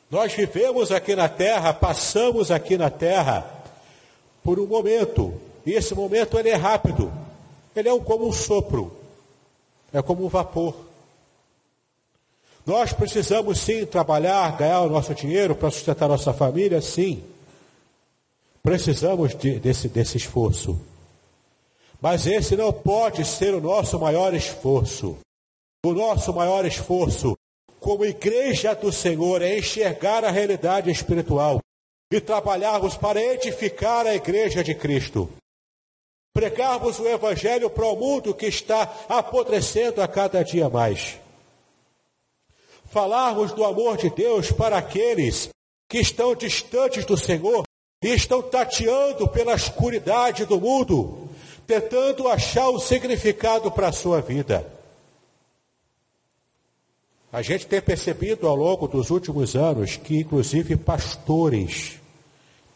Nós 0.10 0.34
vivemos 0.34 0.92
aqui 0.92 1.16
na 1.16 1.30
terra, 1.30 1.74
passamos 1.74 2.52
aqui 2.52 2.78
na 2.78 2.90
terra 2.90 3.50
por 4.44 4.60
um 4.60 4.66
momento, 4.66 5.40
e 5.66 5.72
esse 5.72 5.94
momento 5.94 6.38
ele 6.38 6.50
é 6.50 6.56
rápido, 6.56 7.14
ele 7.76 7.88
é 7.88 8.00
como 8.00 8.28
um 8.28 8.34
sopro, 8.34 8.92
é 9.94 10.02
como 10.02 10.26
um 10.26 10.28
vapor. 10.28 10.91
Nós 12.72 12.94
precisamos 12.94 13.60
sim 13.60 13.86
trabalhar, 13.86 14.56
ganhar 14.56 14.80
o 14.84 14.90
nosso 14.90 15.14
dinheiro 15.14 15.54
para 15.54 15.70
sustentar 15.70 16.08
nossa 16.08 16.32
família, 16.32 16.80
sim. 16.80 17.22
Precisamos 18.64 19.36
de, 19.36 19.60
desse, 19.60 19.90
desse 19.90 20.16
esforço. 20.16 20.80
Mas 22.00 22.26
esse 22.26 22.56
não 22.56 22.72
pode 22.72 23.26
ser 23.26 23.54
o 23.54 23.60
nosso 23.60 24.00
maior 24.00 24.34
esforço. 24.34 25.18
O 25.86 25.92
nosso 25.92 26.34
maior 26.34 26.64
esforço 26.64 27.38
como 27.78 28.06
igreja 28.06 28.74
do 28.74 28.90
Senhor 28.90 29.42
é 29.42 29.58
enxergar 29.58 30.24
a 30.24 30.32
realidade 30.32 30.90
espiritual 30.90 31.60
e 32.10 32.22
trabalharmos 32.22 32.96
para 32.96 33.22
edificar 33.22 34.08
a 34.08 34.16
igreja 34.16 34.64
de 34.64 34.74
Cristo. 34.74 35.30
Pregarmos 36.34 37.00
o 37.02 37.08
evangelho 37.10 37.70
para 37.70 37.86
o 37.88 37.98
mundo 37.98 38.34
que 38.34 38.46
está 38.46 38.84
apodrecendo 39.10 40.02
a 40.02 40.08
cada 40.08 40.42
dia 40.42 40.70
mais. 40.70 41.20
Falarmos 42.92 43.54
do 43.54 43.64
amor 43.64 43.96
de 43.96 44.10
Deus 44.10 44.52
para 44.52 44.78
aqueles 44.78 45.48
que 45.88 46.00
estão 46.00 46.36
distantes 46.36 47.06
do 47.06 47.18
Senhor 47.18 47.64
e 48.04 48.10
estão 48.10 48.42
tateando 48.42 49.30
pela 49.30 49.54
escuridade 49.54 50.46
do 50.46 50.60
mundo, 50.60 51.30
tentando 51.66 52.28
achar 52.28 52.70
o 52.70 52.80
significado 52.80 53.72
para 53.72 53.88
a 53.88 53.94
sua 53.94 54.20
vida. 54.20 54.68
A 57.32 57.42
gente 57.42 57.66
tem 57.66 57.80
percebido 57.80 58.46
ao 58.46 58.58
longo 58.58 58.90
dos 58.90 59.10
últimos 59.10 59.56
anos 59.56 59.96
que, 59.96 60.20
inclusive, 60.20 60.76
pastores 60.76 61.94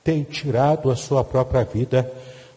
têm 0.01 0.23
tirado 0.23 0.89
a 0.89 0.95
sua 0.95 1.25
própria 1.25 1.65
vida 1.65 2.09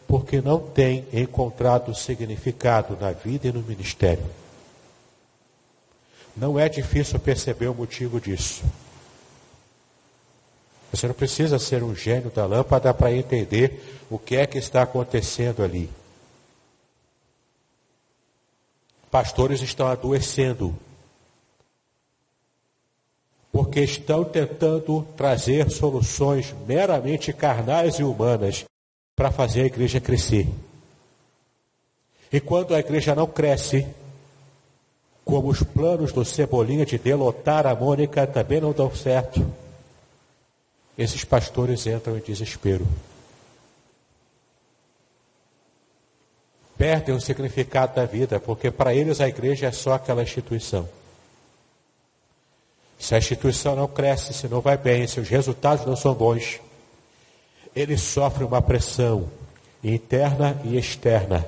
porque 0.06 0.40
não 0.40 0.60
têm 0.60 1.04
encontrado 1.12 1.92
significado 1.92 2.96
na 3.00 3.10
vida 3.10 3.48
e 3.48 3.52
no 3.52 3.62
ministério. 3.62 4.37
Não 6.38 6.58
é 6.58 6.68
difícil 6.68 7.18
perceber 7.18 7.66
o 7.66 7.74
motivo 7.74 8.20
disso. 8.20 8.62
Você 10.92 11.08
não 11.08 11.14
precisa 11.14 11.58
ser 11.58 11.82
um 11.82 11.94
gênio 11.94 12.30
da 12.30 12.46
lâmpada 12.46 12.94
para 12.94 13.12
entender 13.12 14.00
o 14.08 14.18
que 14.18 14.36
é 14.36 14.46
que 14.46 14.56
está 14.56 14.82
acontecendo 14.82 15.62
ali. 15.62 15.90
Pastores 19.10 19.60
estão 19.62 19.88
adoecendo 19.88 20.78
porque 23.50 23.80
estão 23.80 24.24
tentando 24.24 25.06
trazer 25.16 25.68
soluções 25.70 26.54
meramente 26.66 27.32
carnais 27.32 27.98
e 27.98 28.04
humanas 28.04 28.64
para 29.16 29.32
fazer 29.32 29.62
a 29.62 29.66
igreja 29.66 30.00
crescer. 30.00 30.46
E 32.32 32.38
quando 32.40 32.74
a 32.74 32.78
igreja 32.78 33.14
não 33.14 33.26
cresce, 33.26 33.86
como 35.28 35.48
os 35.50 35.62
planos 35.62 36.10
do 36.10 36.24
Cebolinha 36.24 36.86
de 36.86 36.96
delotar 36.96 37.66
a 37.66 37.74
Mônica 37.74 38.26
também 38.26 38.62
não 38.62 38.72
dão 38.72 38.90
certo, 38.96 39.46
esses 40.96 41.22
pastores 41.22 41.86
entram 41.86 42.16
em 42.16 42.20
desespero. 42.20 42.88
Perdem 46.78 47.14
o 47.14 47.20
significado 47.20 47.94
da 47.94 48.06
vida, 48.06 48.40
porque 48.40 48.70
para 48.70 48.94
eles 48.94 49.20
a 49.20 49.28
igreja 49.28 49.66
é 49.66 49.70
só 49.70 49.92
aquela 49.92 50.22
instituição. 50.22 50.88
Se 52.98 53.14
a 53.14 53.18
instituição 53.18 53.76
não 53.76 53.86
cresce, 53.86 54.32
se 54.32 54.48
não 54.48 54.62
vai 54.62 54.78
bem, 54.78 55.06
se 55.06 55.20
os 55.20 55.28
resultados 55.28 55.84
não 55.84 55.94
são 55.94 56.14
bons, 56.14 56.58
ele 57.76 57.98
sofre 57.98 58.44
uma 58.44 58.62
pressão 58.62 59.28
interna 59.84 60.58
e 60.64 60.78
externa. 60.78 61.44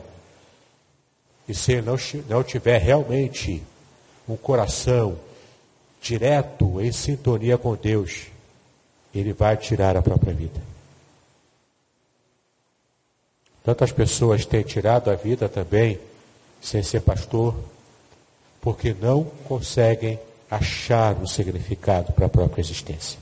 E 1.49 1.55
se 1.55 1.73
ele 1.73 1.83
não, 1.83 1.97
não 2.29 2.45
tiver 2.45 2.77
realmente 2.77 3.70
um 4.33 4.37
coração 4.37 5.19
direto, 6.01 6.81
em 6.81 6.93
sintonia 6.93 7.59
com 7.59 7.75
Deus, 7.75 8.27
ele 9.15 9.33
vai 9.33 9.57
tirar 9.57 9.97
a 9.97 10.03
própria 10.03 10.33
vida. 10.33 10.61
Tantas 13.63 13.93
pessoas 13.93 14.47
têm 14.47 14.63
tirado 14.63 15.11
a 15.11 15.15
vida 15.15 15.49
também, 15.49 16.01
sem 16.61 16.83
ser 16.83 17.01
pastor, 17.01 17.55
porque 18.61 18.95
não 18.95 19.25
conseguem 19.25 20.19
achar 20.51 21.17
o 21.23 21.27
significado 21.27 22.13
para 22.13 22.27
a 22.27 22.29
própria 22.29 22.61
existência. 22.61 23.19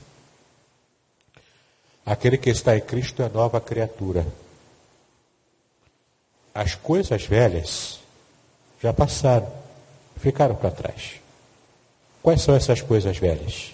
Aquele 2.05 2.37
que 2.37 2.49
está 2.49 2.75
em 2.75 2.81
Cristo 2.81 3.21
é 3.21 3.29
nova 3.29 3.61
criatura. 3.61 4.25
As 6.53 6.73
coisas 6.73 7.23
velhas 7.25 7.99
já 8.81 8.91
passaram, 8.91 9.51
ficaram 10.19 10.55
para 10.55 10.71
trás. 10.71 11.19
Quais 12.21 12.41
são 12.41 12.55
essas 12.55 12.81
coisas 12.81 13.17
velhas? 13.17 13.73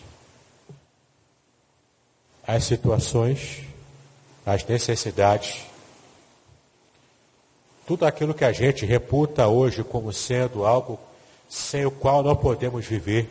As 2.48 2.64
situações, 2.64 3.64
as 4.46 4.64
necessidades, 4.66 5.66
tudo 7.88 8.06
aquilo 8.06 8.34
que 8.34 8.46
a 8.46 8.52
gente 8.52 8.86
reputa 8.86 9.48
hoje 9.48 9.84
como 9.84 10.14
sendo 10.14 10.66
algo 10.66 11.00
sem 11.50 11.86
o 11.86 11.92
qual 11.92 12.24
não 12.24 12.36
podemos 12.36 12.86
viver, 12.86 13.30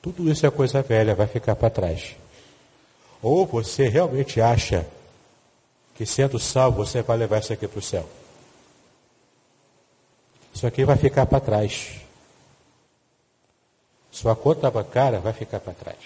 tudo 0.00 0.30
isso 0.30 0.46
é 0.46 0.50
coisa 0.50 0.82
velha, 0.82 1.14
vai 1.14 1.26
ficar 1.26 1.56
para 1.56 1.70
trás. 1.70 2.14
Ou 3.22 3.46
você 3.46 3.88
realmente 3.88 4.40
acha 4.40 4.86
que 5.94 6.04
sendo 6.04 6.38
salvo 6.38 6.84
você 6.84 7.00
vai 7.00 7.16
levar 7.16 7.40
isso 7.40 7.52
aqui 7.52 7.66
para 7.66 7.78
o 7.78 7.82
céu. 7.82 8.06
Isso 10.54 10.66
aqui 10.66 10.84
vai 10.84 10.96
ficar 10.96 11.26
para 11.26 11.40
trás. 11.40 12.00
Sua 14.10 14.36
conta 14.36 14.70
bancária 14.70 15.18
vai 15.18 15.32
ficar 15.32 15.60
para 15.60 15.74
trás. 15.74 15.98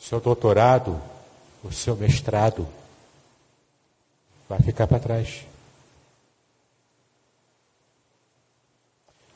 Seu 0.00 0.20
doutorado, 0.20 1.00
o 1.62 1.70
seu 1.70 1.94
mestrado, 1.96 2.66
vai 4.48 4.60
ficar 4.60 4.86
para 4.86 4.98
trás. 4.98 5.46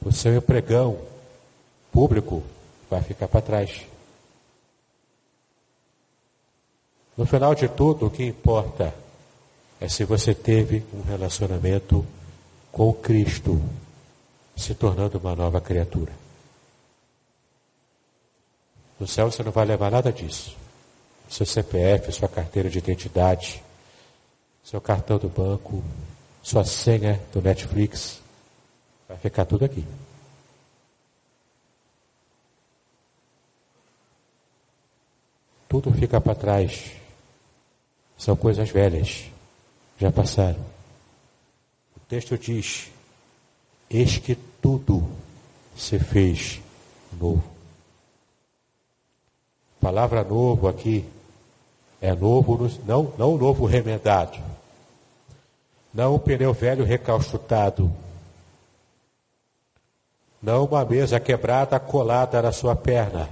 o 0.04 0.12
seu 0.12 0.36
empregão 0.36 0.98
público 1.92 2.42
vai 2.90 3.02
ficar 3.02 3.28
para 3.28 3.40
trás. 3.40 3.86
No 7.16 7.26
final 7.26 7.54
de 7.54 7.68
tudo, 7.68 8.06
o 8.06 8.10
que 8.10 8.24
importa 8.24 8.94
é 9.82 9.88
se 9.88 10.04
você 10.04 10.32
teve 10.32 10.84
um 10.94 11.02
relacionamento 11.02 12.06
com 12.70 12.92
Cristo, 12.92 13.60
se 14.56 14.76
tornando 14.76 15.18
uma 15.18 15.34
nova 15.34 15.60
criatura. 15.60 16.12
No 19.00 19.08
céu 19.08 19.28
você 19.28 19.42
não 19.42 19.50
vai 19.50 19.66
levar 19.66 19.90
nada 19.90 20.12
disso. 20.12 20.56
Seu 21.28 21.44
CPF, 21.44 22.12
sua 22.12 22.28
carteira 22.28 22.70
de 22.70 22.78
identidade, 22.78 23.60
seu 24.62 24.80
cartão 24.80 25.18
do 25.18 25.28
banco, 25.28 25.82
sua 26.44 26.64
senha 26.64 27.20
do 27.32 27.42
Netflix, 27.42 28.22
Vai 29.08 29.18
ficar 29.18 29.44
tudo 29.44 29.66
aqui. 29.66 29.84
Tudo 35.68 35.92
fica 35.92 36.18
para 36.18 36.34
trás. 36.34 36.92
são 38.16 38.34
coisas 38.34 38.70
velhas, 38.70 39.31
já 40.02 40.10
passaram. 40.10 40.58
O 41.96 42.00
texto 42.08 42.36
diz: 42.36 42.90
Eis 43.88 44.18
que 44.18 44.34
tudo 44.34 45.08
se 45.76 45.96
fez 45.96 46.60
novo. 47.12 47.44
Palavra 49.80 50.24
novo 50.24 50.66
aqui 50.66 51.08
é 52.00 52.12
novo, 52.14 52.68
não, 52.84 53.12
não 53.16 53.38
novo 53.38 53.64
remendado, 53.64 54.38
não 55.94 56.16
um 56.16 56.18
pneu 56.18 56.52
velho 56.52 56.84
recalchutado, 56.84 57.92
não 60.42 60.64
uma 60.64 60.84
mesa 60.84 61.20
quebrada 61.20 61.78
colada 61.78 62.42
na 62.42 62.50
sua 62.50 62.74
perna. 62.74 63.28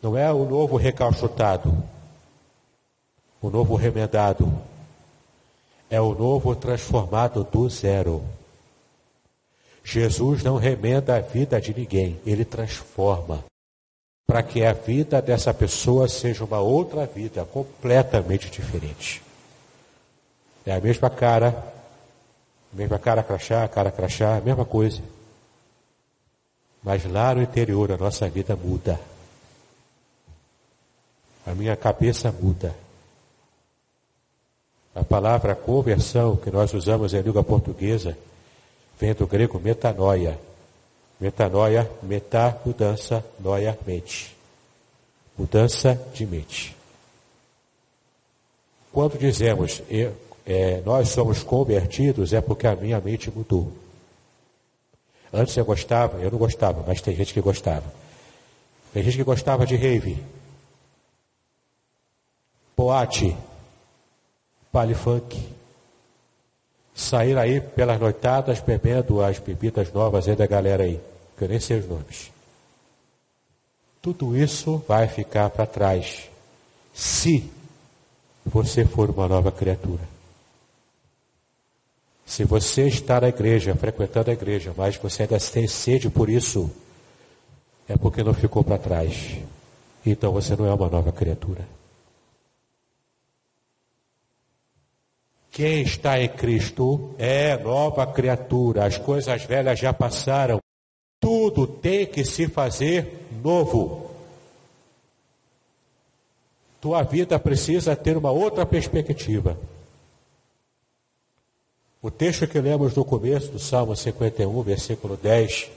Não 0.00 0.16
é 0.16 0.32
o 0.32 0.44
novo 0.44 0.76
recalchutado, 0.76 1.76
o 3.40 3.50
novo 3.50 3.76
remendado. 3.76 4.52
É 5.90 6.00
o 6.00 6.14
novo 6.14 6.54
transformado 6.54 7.44
do 7.44 7.68
zero. 7.68 8.22
Jesus 9.82 10.42
não 10.42 10.56
remenda 10.56 11.16
a 11.16 11.20
vida 11.20 11.60
de 11.60 11.72
ninguém, 11.72 12.20
ele 12.26 12.44
transforma. 12.44 13.44
Para 14.26 14.42
que 14.42 14.62
a 14.62 14.74
vida 14.74 15.22
dessa 15.22 15.54
pessoa 15.54 16.06
seja 16.06 16.44
uma 16.44 16.58
outra 16.58 17.06
vida 17.06 17.44
completamente 17.46 18.50
diferente. 18.50 19.22
É 20.66 20.72
a 20.72 20.80
mesma 20.80 21.08
cara, 21.08 21.72
mesma 22.70 22.98
cara 22.98 23.22
crachá, 23.22 23.66
cara 23.66 23.90
crachá, 23.90 24.38
mesma 24.44 24.66
coisa. 24.66 25.00
Mas 26.82 27.10
lá 27.10 27.34
no 27.34 27.42
interior 27.42 27.90
a 27.90 27.96
nossa 27.96 28.28
vida 28.28 28.54
muda. 28.54 29.00
A 31.46 31.54
minha 31.54 31.74
cabeça 31.74 32.30
muda. 32.30 32.74
A 34.98 35.04
palavra 35.04 35.54
conversão 35.54 36.34
que 36.34 36.50
nós 36.50 36.74
usamos 36.74 37.14
em 37.14 37.20
língua 37.20 37.44
portuguesa 37.44 38.18
vem 38.98 39.14
do 39.14 39.28
grego 39.28 39.60
metanoia. 39.60 40.36
Metanoia, 41.20 41.88
metá, 42.02 42.58
mudança, 42.66 43.24
noia, 43.38 43.78
mente. 43.86 44.36
Mudança 45.36 45.94
de 46.12 46.26
mente. 46.26 46.76
Quando 48.90 49.16
dizemos 49.16 49.80
é, 50.44 50.82
nós 50.84 51.10
somos 51.10 51.44
convertidos, 51.44 52.32
é 52.32 52.40
porque 52.40 52.66
a 52.66 52.74
minha 52.74 53.00
mente 53.00 53.30
mudou. 53.30 53.72
Antes 55.32 55.56
eu 55.56 55.64
gostava, 55.64 56.18
eu 56.18 56.30
não 56.30 56.38
gostava, 56.38 56.82
mas 56.84 57.00
tem 57.00 57.14
gente 57.14 57.32
que 57.32 57.40
gostava. 57.40 57.84
Tem 58.92 59.04
gente 59.04 59.16
que 59.16 59.22
gostava 59.22 59.64
de 59.64 59.76
rave, 59.76 60.20
boate, 62.76 63.36
baile 64.72 64.94
funk. 64.94 65.48
Sair 66.94 67.38
aí 67.38 67.60
pelas 67.60 68.00
noitadas 68.00 68.60
bebendo 68.60 69.22
as 69.22 69.38
bebidas 69.38 69.92
novas 69.92 70.28
aí 70.28 70.34
da 70.34 70.46
galera 70.46 70.82
aí, 70.82 71.00
que 71.36 71.44
eu 71.44 71.48
nem 71.48 71.60
sei 71.60 71.78
os 71.78 71.88
nomes. 71.88 72.32
Tudo 74.02 74.36
isso 74.36 74.82
vai 74.86 75.06
ficar 75.06 75.50
para 75.50 75.66
trás 75.66 76.28
se 76.92 77.50
você 78.44 78.84
for 78.84 79.10
uma 79.10 79.28
nova 79.28 79.52
criatura. 79.52 80.02
Se 82.26 82.44
você 82.44 82.86
está 82.86 83.20
na 83.20 83.28
igreja, 83.28 83.74
frequentando 83.74 84.30
a 84.30 84.34
igreja, 84.34 84.74
mas 84.76 84.96
você 84.96 85.22
ainda 85.22 85.38
tem 85.38 85.66
sede 85.66 86.10
por 86.10 86.28
isso, 86.28 86.70
é 87.88 87.96
porque 87.96 88.22
não 88.22 88.34
ficou 88.34 88.62
para 88.62 88.76
trás. 88.76 89.38
Então 90.04 90.32
você 90.32 90.54
não 90.54 90.66
é 90.66 90.74
uma 90.74 90.88
nova 90.88 91.12
criatura. 91.12 91.77
Quem 95.58 95.82
está 95.82 96.22
em 96.22 96.28
Cristo 96.28 97.16
é 97.18 97.56
nova 97.56 98.06
criatura. 98.06 98.84
As 98.84 98.96
coisas 98.96 99.42
velhas 99.42 99.76
já 99.76 99.92
passaram. 99.92 100.60
Tudo 101.18 101.66
tem 101.66 102.06
que 102.06 102.24
se 102.24 102.46
fazer 102.46 103.26
novo. 103.42 104.08
Tua 106.80 107.02
vida 107.02 107.40
precisa 107.40 107.96
ter 107.96 108.16
uma 108.16 108.30
outra 108.30 108.64
perspectiva. 108.64 109.58
O 112.00 112.08
texto 112.08 112.46
que 112.46 112.60
lemos 112.60 112.94
no 112.94 113.04
começo 113.04 113.50
do 113.50 113.58
Salmo 113.58 113.96
51, 113.96 114.62
versículo 114.62 115.16
10, 115.16 115.70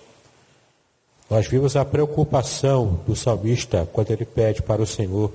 nós 1.28 1.48
vimos 1.48 1.76
a 1.76 1.84
preocupação 1.84 3.02
do 3.08 3.16
salmista 3.16 3.90
quando 3.92 4.12
ele 4.12 4.26
pede 4.26 4.62
para 4.62 4.84
o 4.84 4.86
Senhor 4.86 5.34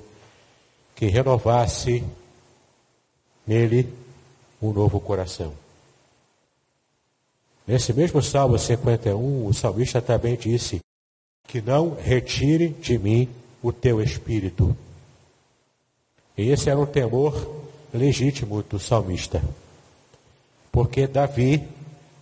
que 0.95 1.07
renovasse 1.07 2.05
nele 3.45 4.06
um 4.69 4.73
novo 4.73 5.01
coração. 5.01 5.53
Nesse 7.67 7.93
mesmo 7.93 8.23
Salmo 8.23 8.59
51, 8.59 9.47
o 9.47 9.53
salmista 9.53 10.01
também 10.01 10.37
disse 10.37 10.81
que 11.49 11.61
não 11.61 11.95
retire 11.95 12.69
de 12.69 12.99
mim 12.99 13.29
o 13.63 13.73
teu 13.73 14.01
espírito. 14.01 14.77
E 16.37 16.51
esse 16.51 16.71
era 16.71 16.79
um 16.79 16.87
temor 16.87 17.35
legítimo 17.93 18.63
do 18.63 18.79
salmista 18.79 19.43
porque 20.77 21.07
Davi 21.07 21.67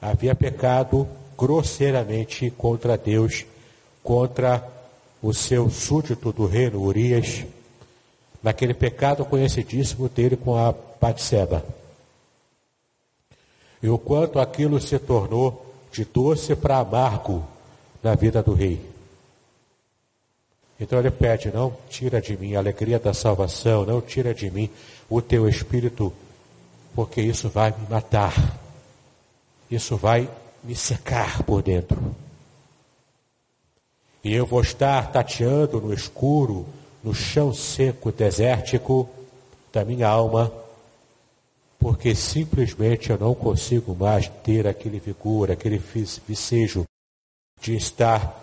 havia 0.01 0.33
pecado 0.33 1.09
grosseiramente 1.37 2.53
contra 2.53 2.97
Deus, 2.97 3.45
contra 4.01 4.65
o 5.21 5.35
seu 5.35 5.69
súdito 5.69 6.33
do 6.33 6.47
reino, 6.47 6.81
Urias, 6.81 7.45
naquele 8.41 8.73
pecado 8.73 9.25
conhecidíssimo 9.25 10.09
dele 10.09 10.37
com 10.37 10.55
a 10.55 10.73
Batseba. 11.01 11.65
E 13.85 13.89
o 13.91 13.99
quanto 13.99 14.41
aquilo 14.41 14.81
se 14.81 14.99
tornou 14.99 15.63
de 15.93 16.07
doce 16.07 16.57
para 16.57 16.79
amargo 16.79 17.45
na 18.03 18.15
vida 18.15 18.43
do 18.43 18.55
rei. 18.55 18.81
Então 20.81 20.99
ele 20.99 21.11
pede: 21.11 21.53
não 21.53 21.77
tira 21.91 22.19
de 22.19 22.35
mim 22.35 22.55
a 22.55 22.61
alegria 22.61 22.99
da 22.99 23.13
salvação, 23.13 23.85
não 23.85 24.01
tira 24.01 24.33
de 24.33 24.51
mim 24.51 24.71
o 25.07 25.21
teu 25.21 25.47
espírito 25.47 26.11
porque 26.95 27.21
isso 27.21 27.51
vai 27.51 27.75
me 27.79 27.87
matar. 27.91 28.59
Isso 29.71 29.99
vai 29.99 30.31
me 30.63 30.75
secar 30.75 31.43
por 31.43 31.61
dentro. 31.63 32.17
E 34.25 34.33
eu 34.35 34.47
vou 34.47 34.63
estar 34.63 35.13
tateando 35.13 35.79
no 35.79 35.93
escuro, 35.93 36.65
no 37.03 37.13
chão 37.13 37.53
seco, 37.53 38.11
desértico 38.11 39.07
da 39.71 39.85
minha 39.85 40.09
alma, 40.09 40.51
porque 41.85 42.15
simplesmente 42.15 43.11
eu 43.11 43.19
não 43.19 43.35
consigo 43.35 43.95
mais 43.95 44.27
ter 44.43 44.67
aquele 44.67 44.99
vigor, 44.99 45.51
aquele 45.51 45.77
vicejo 45.77 46.87
de 47.61 47.77
estar 47.77 48.43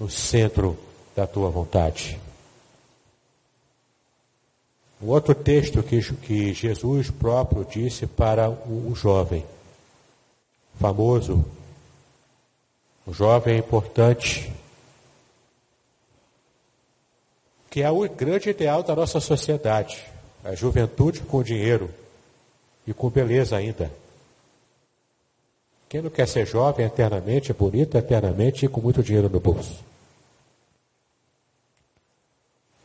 no 0.00 0.10
centro 0.10 0.76
da 1.14 1.28
tua 1.28 1.48
vontade. 1.48 2.18
Um 5.00 5.06
outro 5.06 5.32
texto 5.32 5.80
que, 5.80 6.02
que 6.16 6.52
Jesus 6.52 7.08
próprio 7.08 7.64
disse 7.64 8.04
para 8.04 8.50
o, 8.50 8.90
o 8.90 8.96
jovem, 8.96 9.46
famoso, 10.80 11.44
o 13.06 13.12
jovem 13.12 13.58
importante, 13.58 14.52
que 17.70 17.80
é 17.80 17.88
o 17.92 18.08
grande 18.08 18.50
ideal 18.50 18.82
da 18.82 18.96
nossa 18.96 19.20
sociedade, 19.20 20.04
a 20.42 20.52
juventude 20.56 21.20
com 21.20 21.44
dinheiro 21.44 21.88
e 22.86 22.94
com 22.94 23.10
beleza 23.10 23.56
ainda. 23.56 23.90
Quem 25.88 26.02
não 26.02 26.10
quer 26.10 26.26
ser 26.26 26.46
jovem 26.46 26.86
eternamente, 26.86 27.52
bonito 27.52 27.96
eternamente 27.96 28.66
e 28.66 28.68
com 28.68 28.80
muito 28.80 29.02
dinheiro 29.02 29.28
no 29.28 29.40
bolso? 29.40 29.84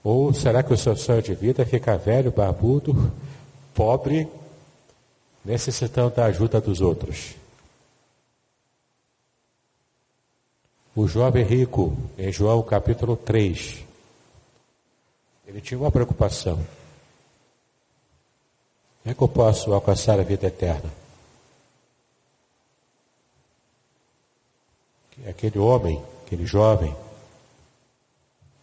Ou 0.03 0.33
será 0.33 0.63
que 0.63 0.73
o 0.73 0.77
seu 0.77 0.95
sonho 0.95 1.21
de 1.21 1.33
vida 1.33 1.61
é 1.61 1.65
ficar 1.65 1.97
velho, 1.97 2.31
barbudo, 2.31 3.11
pobre, 3.73 4.27
necessitando 5.45 6.15
da 6.15 6.25
ajuda 6.25 6.59
dos 6.59 6.81
outros? 6.81 7.35
O 10.95 11.07
jovem 11.07 11.43
rico, 11.43 11.95
em 12.17 12.31
João 12.31 12.61
capítulo 12.63 13.15
3, 13.15 13.83
ele 15.47 15.61
tinha 15.61 15.79
uma 15.79 15.91
preocupação. 15.91 16.59
Como 19.03 19.11
é 19.11 19.13
que 19.15 19.21
eu 19.21 19.27
posso 19.27 19.73
alcançar 19.73 20.19
a 20.19 20.23
vida 20.23 20.47
eterna? 20.47 20.91
Aquele 25.27 25.57
homem, 25.57 26.03
aquele 26.25 26.45
jovem, 26.45 26.95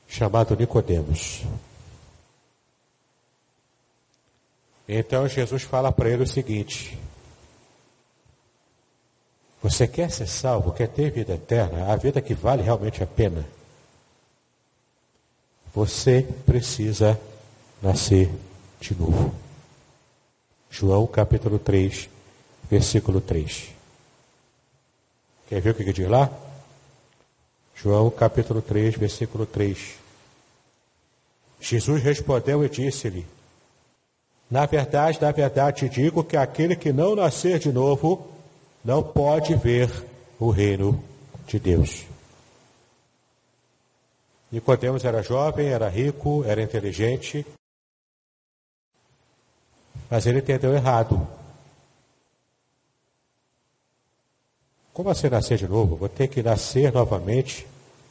chamado 0.07 0.57
Nicodemos. 0.57 1.43
Então 4.89 5.29
Jesus 5.29 5.65
fala 5.65 5.93
para 5.93 6.09
ele 6.09 6.23
o 6.23 6.27
seguinte: 6.27 6.99
Você 9.63 9.87
quer 9.87 10.11
ser 10.11 10.29
salvo, 10.29 10.73
quer 10.73 10.89
ter 10.89 11.11
vida 11.11 11.35
eterna, 11.35 11.93
a 11.93 11.97
vida 11.97 12.23
que 12.23 12.33
vale 12.33 12.63
realmente 12.63 13.03
a 13.03 13.07
pena? 13.07 13.45
Você 15.75 16.23
precisa 16.47 17.21
nascer 17.83 18.31
de 18.81 18.95
novo. 18.95 19.48
João 20.71 21.07
capítulo 21.07 21.59
3, 21.59 22.09
versículo 22.71 23.21
3. 23.21 23.71
Quer 25.49 25.61
ver 25.61 25.71
o 25.71 25.75
que 25.75 25.93
diz 25.93 26.09
lá? 26.09 26.31
João 27.75 28.11
capítulo 28.11 28.61
3, 28.61 28.97
versículo 28.97 29.47
3. 29.47 29.95
Jesus 31.61 32.03
respondeu 32.03 32.65
e 32.65 32.69
disse-lhe: 32.69 33.27
Na 34.51 34.67
verdade, 34.67 35.21
na 35.21 35.33
verdade 35.33 35.89
te 35.89 35.89
digo 35.89 36.23
que 36.23 36.37
aquele 36.37 36.77
que 36.77 36.93
não 36.93 37.15
nascer 37.15 37.59
de 37.59 37.73
novo 37.73 38.29
não 38.85 39.03
pode 39.03 39.55
ver 39.55 39.91
o 40.39 40.51
reino 40.51 41.03
de 41.47 41.59
Deus. 41.59 42.05
Nicodemos 44.51 45.05
era 45.05 45.23
jovem, 45.23 45.69
era 45.69 45.89
rico, 45.89 46.43
era 46.47 46.63
inteligente, 46.63 47.45
mas 50.11 50.27
ele 50.27 50.39
entendeu 50.39 50.75
errado. 50.75 51.27
Como 54.93 55.11
assim 55.11 55.29
nascer 55.29 55.59
de 55.59 55.69
novo? 55.69 55.97
Vou 55.97 56.09
ter 56.09 56.29
que 56.29 56.43
nascer 56.43 56.93
novamente 56.93 57.67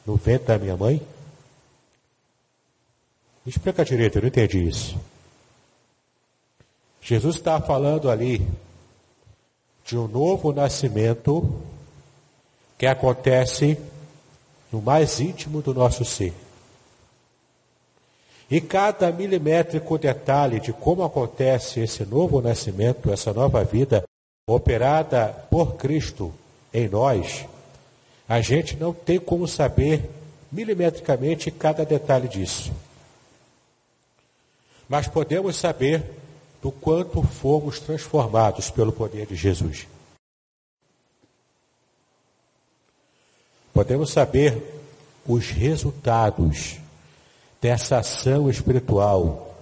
no 0.06 0.16
ventre 0.16 0.46
da 0.48 0.58
minha 0.58 0.76
mãe? 0.76 1.06
Me 3.44 3.50
explica 3.50 3.84
direito, 3.84 4.16
eu 4.16 4.22
não 4.22 4.28
entendi 4.28 4.66
isso. 4.66 4.98
Jesus 7.00 7.36
está 7.36 7.60
falando 7.60 8.10
ali 8.10 8.46
de 9.84 9.96
um 9.96 10.06
novo 10.06 10.52
nascimento 10.52 11.62
que 12.76 12.86
acontece 12.86 13.78
no 14.70 14.82
mais 14.82 15.18
íntimo 15.18 15.62
do 15.62 15.72
nosso 15.72 16.04
ser. 16.04 16.34
E 18.50 18.60
cada 18.60 19.12
milimétrico 19.12 19.98
detalhe 19.98 20.58
de 20.58 20.72
como 20.72 21.02
acontece 21.02 21.80
esse 21.80 22.04
novo 22.04 22.40
nascimento, 22.40 23.12
essa 23.12 23.32
nova 23.32 23.62
vida 23.62 24.04
operada 24.46 25.28
por 25.50 25.76
Cristo 25.76 26.32
em 26.72 26.88
nós, 26.88 27.44
a 28.26 28.40
gente 28.40 28.76
não 28.76 28.94
tem 28.94 29.18
como 29.18 29.46
saber 29.46 30.08
milimetricamente 30.50 31.50
cada 31.50 31.84
detalhe 31.84 32.28
disso. 32.28 32.72
Mas 34.88 35.06
podemos 35.06 35.56
saber 35.56 36.02
do 36.62 36.72
quanto 36.72 37.22
fomos 37.22 37.78
transformados 37.78 38.70
pelo 38.70 38.92
poder 38.92 39.26
de 39.26 39.36
Jesus. 39.36 39.86
Podemos 43.74 44.10
saber 44.10 44.62
os 45.26 45.50
resultados 45.50 46.78
dessa 47.60 47.98
ação 47.98 48.48
espiritual 48.48 49.54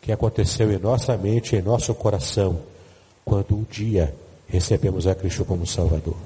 que 0.00 0.10
aconteceu 0.10 0.72
em 0.72 0.78
nossa 0.78 1.16
mente, 1.16 1.54
em 1.54 1.62
nosso 1.62 1.94
coração, 1.94 2.60
quando 3.24 3.56
um 3.56 3.62
dia 3.64 4.14
recebemos 4.48 5.06
a 5.06 5.14
Cristo 5.14 5.44
como 5.44 5.66
Salvador. 5.66 6.16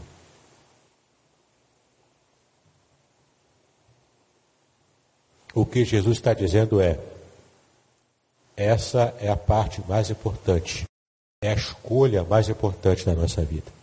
O 5.55 5.65
que 5.65 5.85
Jesus 5.85 6.19
está 6.19 6.35
dizendo 6.35 6.81
é: 6.81 6.99
essa 8.57 9.15
é 9.21 9.29
a 9.29 9.37
parte 9.37 9.83
mais 9.89 10.11
importante, 10.11 10.85
é 11.43 11.51
a 11.51 11.55
escolha 11.55 12.25
mais 12.25 12.49
importante 12.49 13.05
da 13.05 13.15
nossa 13.15 13.43
vida 13.43 13.77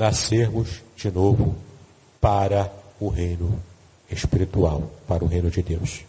nascermos 0.00 0.82
de 0.96 1.10
novo 1.10 1.54
para 2.20 2.72
o 2.98 3.08
reino 3.08 3.62
espiritual, 4.10 4.90
para 5.06 5.24
o 5.24 5.26
reino 5.26 5.50
de 5.50 5.62
Deus. 5.62 6.00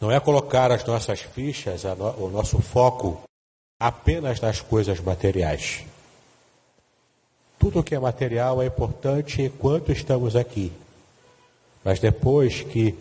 Não 0.00 0.10
é 0.10 0.18
colocar 0.18 0.72
as 0.72 0.84
nossas 0.84 1.20
fichas, 1.20 1.84
o 1.84 2.28
nosso 2.28 2.60
foco 2.60 3.20
apenas 3.78 4.40
nas 4.40 4.60
coisas 4.60 4.98
materiais. 5.00 5.84
Tudo 7.58 7.82
que 7.82 7.94
é 7.94 7.98
material 7.98 8.62
é 8.62 8.66
importante 8.66 9.42
enquanto 9.42 9.92
estamos 9.92 10.34
aqui. 10.34 10.72
Mas 11.84 12.00
depois 12.00 12.62
que 12.62 12.94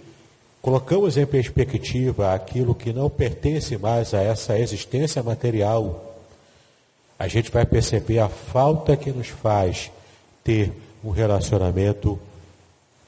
colocamos 0.62 1.18
em 1.18 1.26
perspectiva 1.26 2.34
aquilo 2.34 2.76
que 2.76 2.92
não 2.92 3.10
pertence 3.10 3.78
mais 3.78 4.14
a 4.14 4.22
essa 4.22 4.60
existência 4.60 5.24
material, 5.24 6.18
a 7.18 7.28
gente 7.28 7.52
vai 7.52 7.66
perceber 7.66 8.20
a 8.20 8.30
falta 8.30 8.98
que 8.98 9.12
nos 9.12 9.28
faz 9.28 9.92
ter 10.44 10.74
um 11.04 11.12
relacionamento 11.12 12.20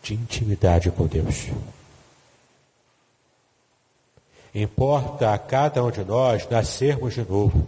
de 0.01 0.13
intimidade 0.13 0.89
com 0.91 1.05
Deus. 1.05 1.47
Importa 4.53 5.33
a 5.33 5.37
cada 5.37 5.83
um 5.83 5.91
de 5.91 6.03
nós 6.03 6.47
nascermos 6.49 7.13
de 7.13 7.23
novo. 7.23 7.67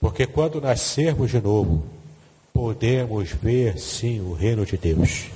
Porque 0.00 0.26
quando 0.26 0.60
nascermos 0.60 1.30
de 1.30 1.40
novo, 1.40 1.82
podemos 2.52 3.30
ver 3.30 3.78
sim 3.78 4.20
o 4.20 4.32
reino 4.32 4.64
de 4.64 4.76
Deus. 4.76 5.26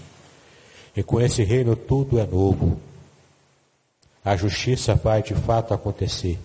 E 0.94 1.02
com 1.02 1.20
esse 1.20 1.42
reino 1.42 1.74
tudo 1.74 2.18
é 2.20 2.26
novo. 2.26 2.78
A 4.24 4.36
justiça 4.36 4.94
vai 4.94 5.22
de 5.22 5.34
fato 5.34 5.72
acontecer. 5.72 6.38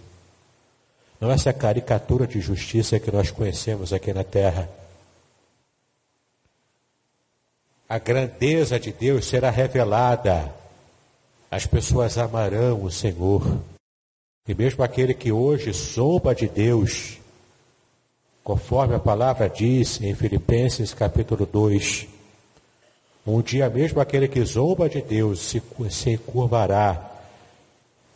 Não 1.19 1.29
é 1.29 1.35
essa 1.35 1.53
caricatura 1.53 2.25
de 2.25 2.39
justiça 2.39 2.99
que 2.99 3.11
nós 3.11 3.29
conhecemos 3.29 3.93
aqui 3.93 4.13
na 4.13 4.23
terra. 4.23 4.69
A 7.93 7.99
grandeza 7.99 8.79
de 8.79 8.91
Deus 8.91 9.27
será 9.27 9.51
revelada. 9.51 10.51
As 11.51 11.67
pessoas 11.67 12.17
amarão 12.17 12.83
o 12.83 12.89
Senhor. 12.89 13.59
E 14.47 14.55
mesmo 14.55 14.83
aquele 14.83 15.13
que 15.13 15.31
hoje 15.31 15.71
zomba 15.71 16.33
de 16.33 16.47
Deus, 16.47 17.19
conforme 18.43 18.95
a 18.95 18.99
palavra 18.99 19.47
diz 19.47 20.01
em 20.01 20.15
Filipenses 20.15 20.91
capítulo 20.91 21.45
2, 21.45 22.07
um 23.27 23.43
dia 23.43 23.69
mesmo 23.69 24.01
aquele 24.01 24.27
que 24.27 24.43
zomba 24.43 24.89
de 24.89 24.99
Deus 24.99 25.39
se, 25.41 25.61
se 25.91 26.09
encurvará 26.13 27.11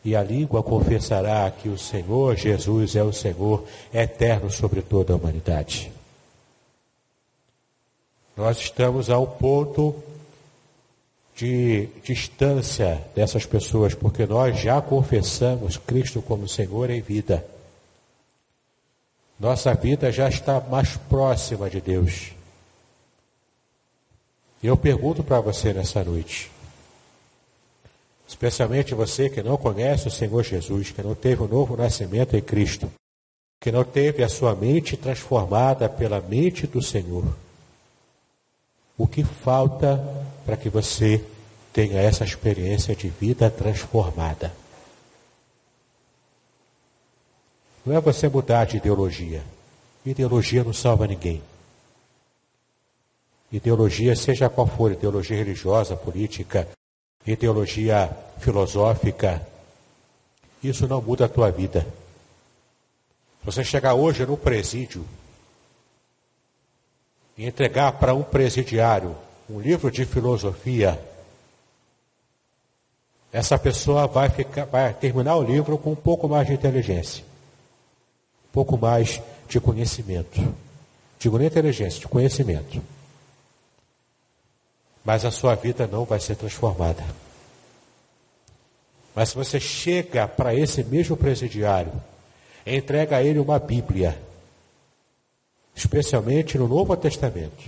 e 0.03 0.15
a 0.15 0.23
língua 0.23 0.63
confessará 0.63 1.51
que 1.51 1.69
o 1.69 1.77
Senhor 1.77 2.35
Jesus 2.35 2.95
é 2.95 3.03
o 3.03 3.13
Senhor 3.13 3.63
eterno 3.93 4.49
sobre 4.49 4.81
toda 4.81 5.13
a 5.13 5.17
humanidade. 5.17 5.91
Nós 8.37 8.59
estamos 8.59 9.09
a 9.09 9.17
um 9.17 9.25
ponto 9.25 9.95
de 11.35 11.87
distância 12.03 13.03
dessas 13.15 13.47
pessoas, 13.47 13.95
porque 13.95 14.27
nós 14.27 14.59
já 14.59 14.79
confessamos 14.79 15.77
Cristo 15.77 16.21
como 16.21 16.47
Senhor 16.47 16.91
em 16.91 17.01
vida. 17.01 17.43
Nossa 19.39 19.73
vida 19.73 20.11
já 20.11 20.29
está 20.29 20.59
mais 20.59 20.95
próxima 20.95 21.67
de 21.67 21.81
Deus. 21.81 22.31
Eu 24.61 24.77
pergunto 24.77 25.23
para 25.23 25.39
você 25.39 25.73
nessa 25.73 26.03
noite: 26.03 26.51
Especialmente 28.27 28.93
você 28.93 29.31
que 29.31 29.41
não 29.41 29.57
conhece 29.57 30.07
o 30.07 30.11
Senhor 30.11 30.43
Jesus, 30.43 30.91
que 30.91 31.01
não 31.01 31.15
teve 31.15 31.41
o 31.41 31.45
um 31.45 31.47
novo 31.47 31.75
nascimento 31.75 32.35
em 32.35 32.41
Cristo, 32.41 32.91
que 33.59 33.71
não 33.71 33.83
teve 33.83 34.23
a 34.23 34.29
sua 34.29 34.53
mente 34.53 34.95
transformada 34.95 35.89
pela 35.89 36.21
mente 36.21 36.67
do 36.67 36.83
Senhor. 36.83 37.25
O 38.97 39.05
que 39.05 39.23
falta 39.23 40.03
para 40.45 40.57
que 40.57 40.69
você 40.69 41.23
tenha 41.71 42.01
essa 42.01 42.23
experiência 42.23 42.95
de 42.95 43.09
vida 43.09 43.49
transformada? 43.49 44.51
Não 47.85 47.95
é 47.95 48.01
você 48.01 48.27
mudar 48.27 48.65
de 48.65 48.77
ideologia. 48.77 49.43
Ideologia 50.05 50.63
não 50.63 50.73
salva 50.73 51.05
ninguém. 51.05 51.43
Ideologia, 53.51 54.15
seja 54.15 54.49
qual 54.49 54.67
for, 54.67 54.91
ideologia 54.91 55.37
religiosa, 55.37 55.95
política, 55.95 56.67
ideologia 57.25 58.09
filosófica, 58.39 59.45
isso 60.63 60.87
não 60.87 61.01
muda 61.01 61.25
a 61.25 61.29
tua 61.29 61.51
vida. 61.51 61.87
Você 63.43 63.63
chegar 63.63 63.93
hoje 63.93 64.25
no 64.25 64.35
presídio 64.35 65.05
e 67.37 67.45
entregar 67.45 67.93
para 67.93 68.13
um 68.13 68.23
presidiário 68.23 69.15
um 69.49 69.59
livro 69.59 69.89
de 69.89 70.05
filosofia, 70.05 70.99
essa 73.31 73.57
pessoa 73.57 74.07
vai, 74.07 74.29
ficar, 74.29 74.65
vai 74.65 74.93
terminar 74.93 75.35
o 75.37 75.43
livro 75.43 75.77
com 75.77 75.91
um 75.91 75.95
pouco 75.95 76.27
mais 76.27 76.47
de 76.47 76.53
inteligência, 76.53 77.23
um 78.49 78.51
pouco 78.51 78.77
mais 78.77 79.21
de 79.47 79.59
conhecimento. 79.59 80.53
Digo 81.19 81.37
nem 81.37 81.47
inteligência, 81.47 81.99
de 81.99 82.07
conhecimento 82.07 82.81
mas 85.07 85.23
a 85.23 85.31
sua 85.31 85.55
vida 85.55 85.87
não 85.87 86.03
vai 86.03 86.19
ser 86.19 86.35
transformada. 86.35 87.01
Mas 89.15 89.29
se 89.29 89.35
você 89.35 89.57
chega 89.57 90.27
para 90.27 90.53
esse 90.53 90.83
mesmo 90.83 91.15
presidiário, 91.15 91.93
entrega 92.65 93.15
a 93.15 93.23
ele 93.23 93.39
uma 93.39 93.57
Bíblia, 93.57 94.21
especialmente 95.77 96.57
no 96.57 96.67
Novo 96.67 96.97
Testamento, 96.97 97.63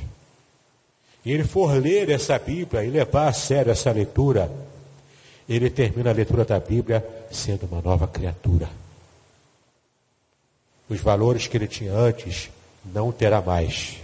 e 1.24 1.32
ele 1.32 1.43
for 1.43 1.72
ler 1.74 2.10
essa 2.10 2.39
Bíblia 2.39 2.84
e 2.84 2.89
levar 2.89 3.28
a 3.28 3.34
sério 3.34 3.72
essa 3.72 3.91
leitura, 3.91 4.52
ele 5.48 5.69
termina 5.69 6.10
a 6.10 6.13
leitura 6.13 6.43
da 6.43 6.60
Bíblia 6.60 7.06
sendo 7.32 7.67
uma 7.67 7.82
nova 7.82 8.08
criatura. 8.08 8.67
Os 10.89 11.00
valores 11.02 11.45
que 11.45 11.56
ele 11.56 11.67
tinha 11.67 11.93
antes 11.93 12.50
não 12.84 13.12
terá 13.12 13.41
mais. 13.41 13.98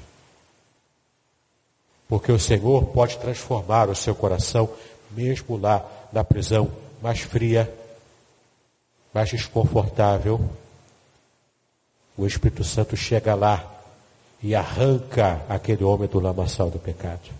Porque 2.08 2.32
o 2.32 2.39
Senhor 2.39 2.86
pode 2.88 3.18
transformar 3.18 3.89
o 3.89 3.96
seu 3.96 4.13
coração, 4.13 4.70
mesmo 5.10 5.58
lá 5.58 5.84
na 6.13 6.24
prisão 6.24 6.72
mais 7.02 7.22
fria, 7.22 7.74
mais 9.12 9.30
desconfortável. 9.30 10.48
O 12.15 12.28
Espírito 12.28 12.63
Santo 12.63 12.96
chega 12.96 13.34
lá 13.34 13.74
e 14.45 14.53
arranca 14.53 15.43
aquele 15.49 15.84
homem 15.84 16.08
do 16.08 16.19
lamaçal 16.19 16.69
do 16.69 16.77
pecado. 16.77 17.31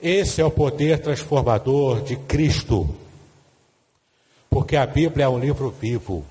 Esse 0.00 0.40
é 0.40 0.44
o 0.46 0.50
poder 0.50 0.98
transformador 1.02 2.00
de 2.00 2.16
Cristo. 2.16 2.88
Porque 4.48 4.76
a 4.76 4.86
Bíblia 4.86 5.26
é 5.26 5.28
um 5.28 5.38
livro 5.38 5.68
vivo. 5.78 6.24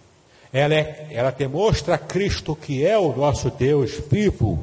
Ela, 0.51 0.73
é, 0.73 1.07
ela 1.11 1.29
demonstra 1.29 1.99
Cristo 1.99 2.55
que 2.55 2.83
é 2.83 2.97
o 2.97 3.15
nosso 3.15 3.51
Deus 3.51 3.91
vivo 4.09 4.57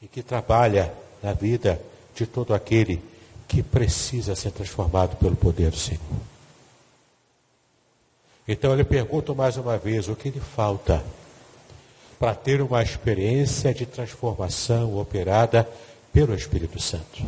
e 0.00 0.08
que 0.08 0.22
trabalha 0.22 0.94
na 1.22 1.34
vida 1.34 1.78
de 2.14 2.24
todo 2.24 2.54
aquele 2.54 3.02
que 3.46 3.62
precisa 3.62 4.34
ser 4.34 4.52
transformado 4.52 5.16
pelo 5.16 5.36
poder 5.36 5.70
do 5.70 5.76
Senhor. 5.76 6.00
Então 8.48 8.70
eu 8.70 8.76
lhe 8.78 8.84
pergunto 8.84 9.36
mais 9.36 9.58
uma 9.58 9.76
vez: 9.76 10.08
o 10.08 10.16
que 10.16 10.30
lhe 10.30 10.40
falta 10.40 11.04
para 12.18 12.34
ter 12.34 12.60
uma 12.62 12.82
experiência 12.82 13.74
de 13.74 13.86
transformação 13.86 14.98
operada 14.98 15.68
pelo 16.12 16.34
Espírito 16.34 16.80
Santo? 16.80 17.24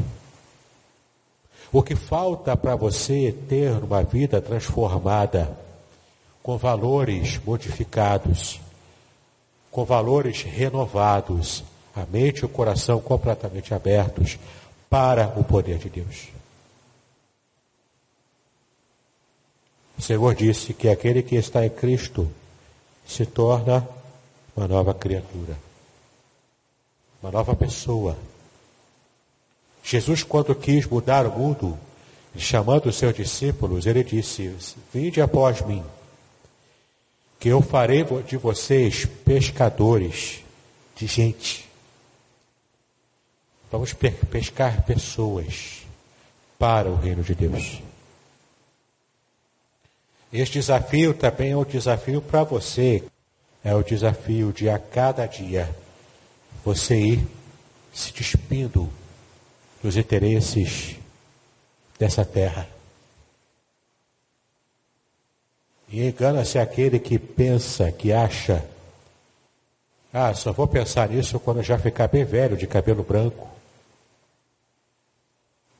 O 1.70 1.82
que 1.82 1.94
falta 1.94 2.56
para 2.56 2.74
você 2.74 3.34
ter 3.48 3.72
uma 3.72 4.02
vida 4.02 4.40
transformada, 4.40 5.54
com 6.42 6.56
valores 6.56 7.38
modificados, 7.44 8.58
com 9.70 9.84
valores 9.84 10.42
renovados, 10.42 11.62
a 11.94 12.06
mente 12.06 12.38
e 12.38 12.44
o 12.46 12.48
coração 12.48 13.00
completamente 13.00 13.74
abertos 13.74 14.38
para 14.88 15.28
o 15.36 15.44
poder 15.44 15.78
de 15.78 15.90
Deus. 15.90 16.28
O 19.98 20.02
Senhor 20.02 20.34
disse 20.34 20.72
que 20.72 20.88
aquele 20.88 21.22
que 21.22 21.34
está 21.34 21.66
em 21.66 21.70
Cristo 21.70 22.30
se 23.06 23.26
torna 23.26 23.86
uma 24.58 24.66
nova 24.66 24.92
criatura, 24.92 25.56
uma 27.22 27.30
nova 27.30 27.54
pessoa. 27.54 28.18
Jesus, 29.84 30.24
quando 30.24 30.52
quis 30.52 30.84
mudar 30.84 31.26
o 31.26 31.30
mundo, 31.30 31.78
chamando 32.36 32.86
os 32.86 32.96
seus 32.96 33.14
discípulos, 33.14 33.86
ele 33.86 34.02
disse: 34.02 34.52
Vinde 34.92 35.20
após 35.20 35.60
mim, 35.64 35.84
que 37.38 37.48
eu 37.48 37.62
farei 37.62 38.04
de 38.26 38.36
vocês 38.36 39.06
pescadores 39.24 40.42
de 40.96 41.06
gente. 41.06 41.64
Vamos 43.70 43.92
pescar 43.92 44.84
pessoas 44.84 45.82
para 46.58 46.90
o 46.90 46.96
reino 46.96 47.22
de 47.22 47.34
Deus. 47.36 47.80
Este 50.32 50.54
desafio 50.54 51.14
também 51.14 51.52
é 51.52 51.56
um 51.56 51.64
desafio 51.64 52.20
para 52.20 52.42
você. 52.42 53.04
É 53.64 53.74
o 53.74 53.82
desafio 53.82 54.52
de 54.52 54.68
a 54.68 54.78
cada 54.78 55.26
dia 55.26 55.68
você 56.64 56.96
ir 56.96 57.26
se 57.92 58.12
despindo 58.12 58.88
dos 59.82 59.96
interesses 59.96 60.96
dessa 61.98 62.24
terra. 62.24 62.68
E 65.88 66.06
engana-se 66.06 66.58
aquele 66.58 66.98
que 66.98 67.18
pensa, 67.18 67.90
que 67.90 68.12
acha, 68.12 68.64
ah, 70.12 70.34
só 70.34 70.52
vou 70.52 70.66
pensar 70.66 71.08
nisso 71.08 71.40
quando 71.40 71.62
já 71.62 71.78
ficar 71.78 72.08
bem 72.08 72.24
velho, 72.24 72.56
de 72.56 72.66
cabelo 72.66 73.02
branco. 73.02 73.48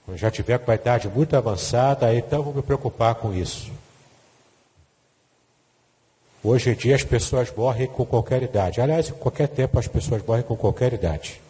Quando 0.04 0.16
já 0.16 0.30
tiver 0.30 0.58
com 0.58 0.70
a 0.70 0.74
idade 0.74 1.08
muito 1.08 1.36
avançada, 1.36 2.14
então 2.14 2.42
vou 2.42 2.54
me 2.54 2.62
preocupar 2.62 3.14
com 3.16 3.34
isso. 3.34 3.70
Hoje 6.42 6.70
em 6.70 6.74
dia 6.74 6.94
as 6.94 7.02
pessoas 7.02 7.52
morrem 7.54 7.86
com 7.88 8.06
qualquer 8.06 8.42
idade. 8.42 8.80
Aliás, 8.80 9.08
em 9.08 9.12
qualquer 9.12 9.48
tempo 9.48 9.78
as 9.78 9.88
pessoas 9.88 10.22
morrem 10.24 10.44
com 10.44 10.56
qualquer 10.56 10.92
idade. 10.92 11.40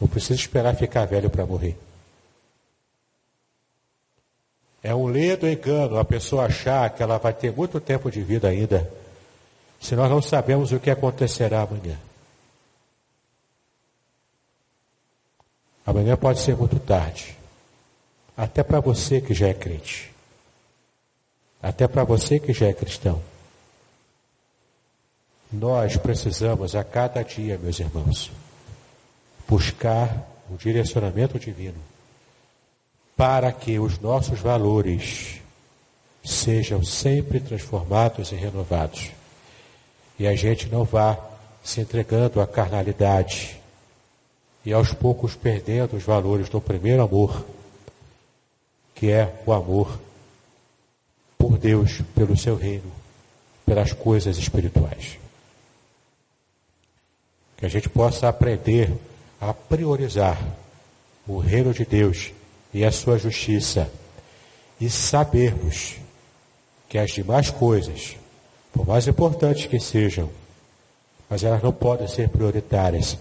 Não 0.00 0.08
precisa 0.08 0.34
esperar 0.34 0.74
ficar 0.76 1.06
velho 1.06 1.30
para 1.30 1.46
morrer. 1.46 1.76
É 4.82 4.94
um 4.94 5.06
ledo 5.06 5.48
engano 5.48 5.98
a 5.98 6.04
pessoa 6.04 6.46
achar 6.46 6.88
que 6.90 7.02
ela 7.02 7.18
vai 7.18 7.34
ter 7.34 7.52
muito 7.52 7.78
tempo 7.80 8.10
de 8.10 8.22
vida 8.22 8.48
ainda, 8.48 8.90
se 9.78 9.94
nós 9.94 10.10
não 10.10 10.22
sabemos 10.22 10.72
o 10.72 10.80
que 10.80 10.90
acontecerá 10.90 11.62
amanhã. 11.62 11.98
Amanhã 15.84 16.16
pode 16.16 16.40
ser 16.40 16.56
muito 16.56 16.78
tarde. 16.78 17.36
Até 18.36 18.62
para 18.62 18.80
você 18.80 19.20
que 19.20 19.34
já 19.34 19.48
é 19.48 19.54
crente. 19.54 20.10
Até 21.62 21.86
para 21.86 22.04
você 22.04 22.38
que 22.38 22.52
já 22.52 22.66
é 22.66 22.72
cristão. 22.72 23.20
Nós 25.52 25.96
precisamos 25.96 26.74
a 26.74 26.84
cada 26.84 27.22
dia, 27.22 27.58
meus 27.58 27.78
irmãos, 27.80 28.30
buscar 29.48 30.26
o 30.48 30.54
um 30.54 30.56
direcionamento 30.56 31.38
divino 31.38 31.78
para 33.16 33.52
que 33.52 33.78
os 33.78 33.98
nossos 33.98 34.40
valores 34.40 35.40
sejam 36.24 36.82
sempre 36.82 37.40
transformados 37.40 38.32
e 38.32 38.34
renovados. 38.34 39.10
E 40.18 40.26
a 40.26 40.34
gente 40.34 40.68
não 40.68 40.84
vá 40.84 41.18
se 41.62 41.80
entregando 41.80 42.40
à 42.40 42.46
carnalidade, 42.46 43.60
e 44.64 44.72
aos 44.72 44.92
poucos 44.92 45.34
perdendo 45.34 45.96
os 45.96 46.02
valores 46.02 46.48
do 46.48 46.60
primeiro 46.60 47.02
amor, 47.02 47.44
que 48.94 49.10
é 49.10 49.42
o 49.46 49.52
amor 49.52 49.98
por 51.40 51.56
Deus, 51.56 52.02
pelo 52.14 52.36
seu 52.36 52.54
reino, 52.54 52.92
pelas 53.64 53.94
coisas 53.94 54.36
espirituais. 54.36 55.18
Que 57.56 57.64
a 57.64 57.68
gente 57.68 57.88
possa 57.88 58.28
aprender 58.28 58.92
a 59.40 59.54
priorizar 59.54 60.38
o 61.26 61.38
reino 61.38 61.72
de 61.72 61.86
Deus 61.86 62.32
e 62.72 62.84
a 62.84 62.92
sua 62.92 63.18
justiça 63.18 63.90
e 64.78 64.90
sabermos 64.90 65.96
que 66.86 66.98
as 66.98 67.10
demais 67.12 67.50
coisas, 67.50 68.16
por 68.72 68.86
mais 68.86 69.08
importantes 69.08 69.64
que 69.64 69.80
sejam, 69.80 70.28
mas 71.28 71.42
elas 71.42 71.62
não 71.62 71.72
podem 71.72 72.06
ser 72.06 72.28
prioritárias 72.28 73.16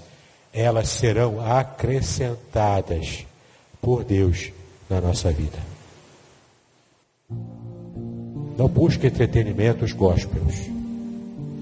elas 0.53 0.89
serão 0.89 1.39
acrescentadas 1.45 3.25
por 3.81 4.03
Deus 4.03 4.51
na 4.89 4.99
nossa 4.99 5.31
vida. 5.31 5.68
Não 8.59 8.67
busque 8.67 9.07
entretenimentos 9.07 9.93
gospels. 9.93 10.69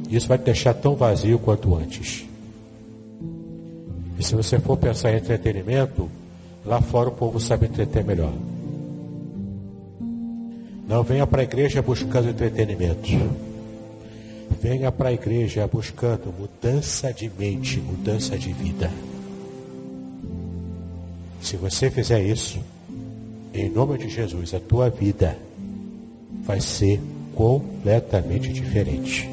Isso 0.10 0.28
vai 0.28 0.40
te 0.40 0.46
deixar 0.46 0.74
tão 0.74 0.96
vazio 0.96 1.38
quanto 1.38 1.76
antes. 1.76 2.26
E 4.18 4.24
se 4.24 4.34
você 4.34 4.60
for 4.60 4.78
pensar 4.78 5.14
em 5.14 5.18
entretenimento, 5.18 6.10
lá 6.66 6.82
fora 6.82 7.10
o 7.10 7.12
povo 7.12 7.40
sabe 7.40 7.68
entreter 7.68 8.04
melhor. 8.04 8.34
Não 10.88 11.04
venha 11.04 11.28
para 11.28 11.42
a 11.42 11.44
igreja 11.44 11.84
buscando 11.84 12.30
entretenimento. 12.30 13.12
Venha 14.60 14.92
para 14.92 15.10
a 15.10 15.14
igreja 15.14 15.70
buscando 15.72 16.34
mudança 16.36 17.14
de 17.14 17.32
mente, 17.38 17.80
mudança 17.80 18.36
de 18.40 18.52
vida. 18.52 18.92
Se 21.44 21.58
você 21.58 21.92
fizer 21.92 22.24
isso, 22.24 22.58
em 23.54 23.70
nome 23.70 24.00
de 24.00 24.10
Jesus, 24.10 24.56
a 24.56 24.60
tua 24.60 24.90
vida 24.90 25.38
vai 26.48 26.62
ser 26.62 27.02
completamente 27.36 28.54
diferente. 28.54 29.30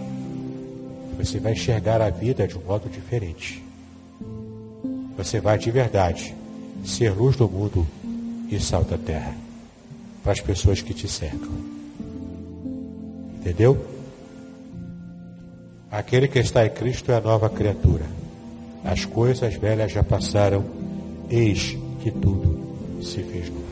Você 1.17 1.39
vai 1.39 1.53
enxergar 1.53 2.03
a 2.03 2.11
vida 2.11 2.47
de 2.49 2.59
um 2.59 2.61
modo 2.63 2.91
diferente. 2.91 3.63
Você 5.17 5.41
vai 5.41 5.57
de 5.57 5.71
verdade 5.71 6.35
ser 6.85 7.11
luz 7.11 7.37
do 7.37 7.49
mundo 7.49 7.87
e 8.51 8.59
sal 8.59 8.83
da 8.83 8.99
terra 8.99 9.35
para 10.25 10.33
as 10.33 10.41
pessoas 10.41 10.83
que 10.83 10.93
te 10.93 11.07
cercam. 11.07 11.53
Entendeu? 13.39 13.87
Aquele 15.91 16.27
que 16.27 16.41
está 16.41 16.67
em 16.67 16.71
Cristo 16.71 17.13
é 17.13 17.17
a 17.17 17.21
nova 17.21 17.49
criatura. 17.49 18.05
As 18.85 19.05
coisas 19.05 19.55
velhas 19.55 19.93
já 19.93 20.03
passaram, 20.03 20.65
eis 21.31 21.79
que 22.03 22.11
tudo 22.11 23.01
se 23.01 23.23
fez 23.23 23.49
novo. 23.49 23.64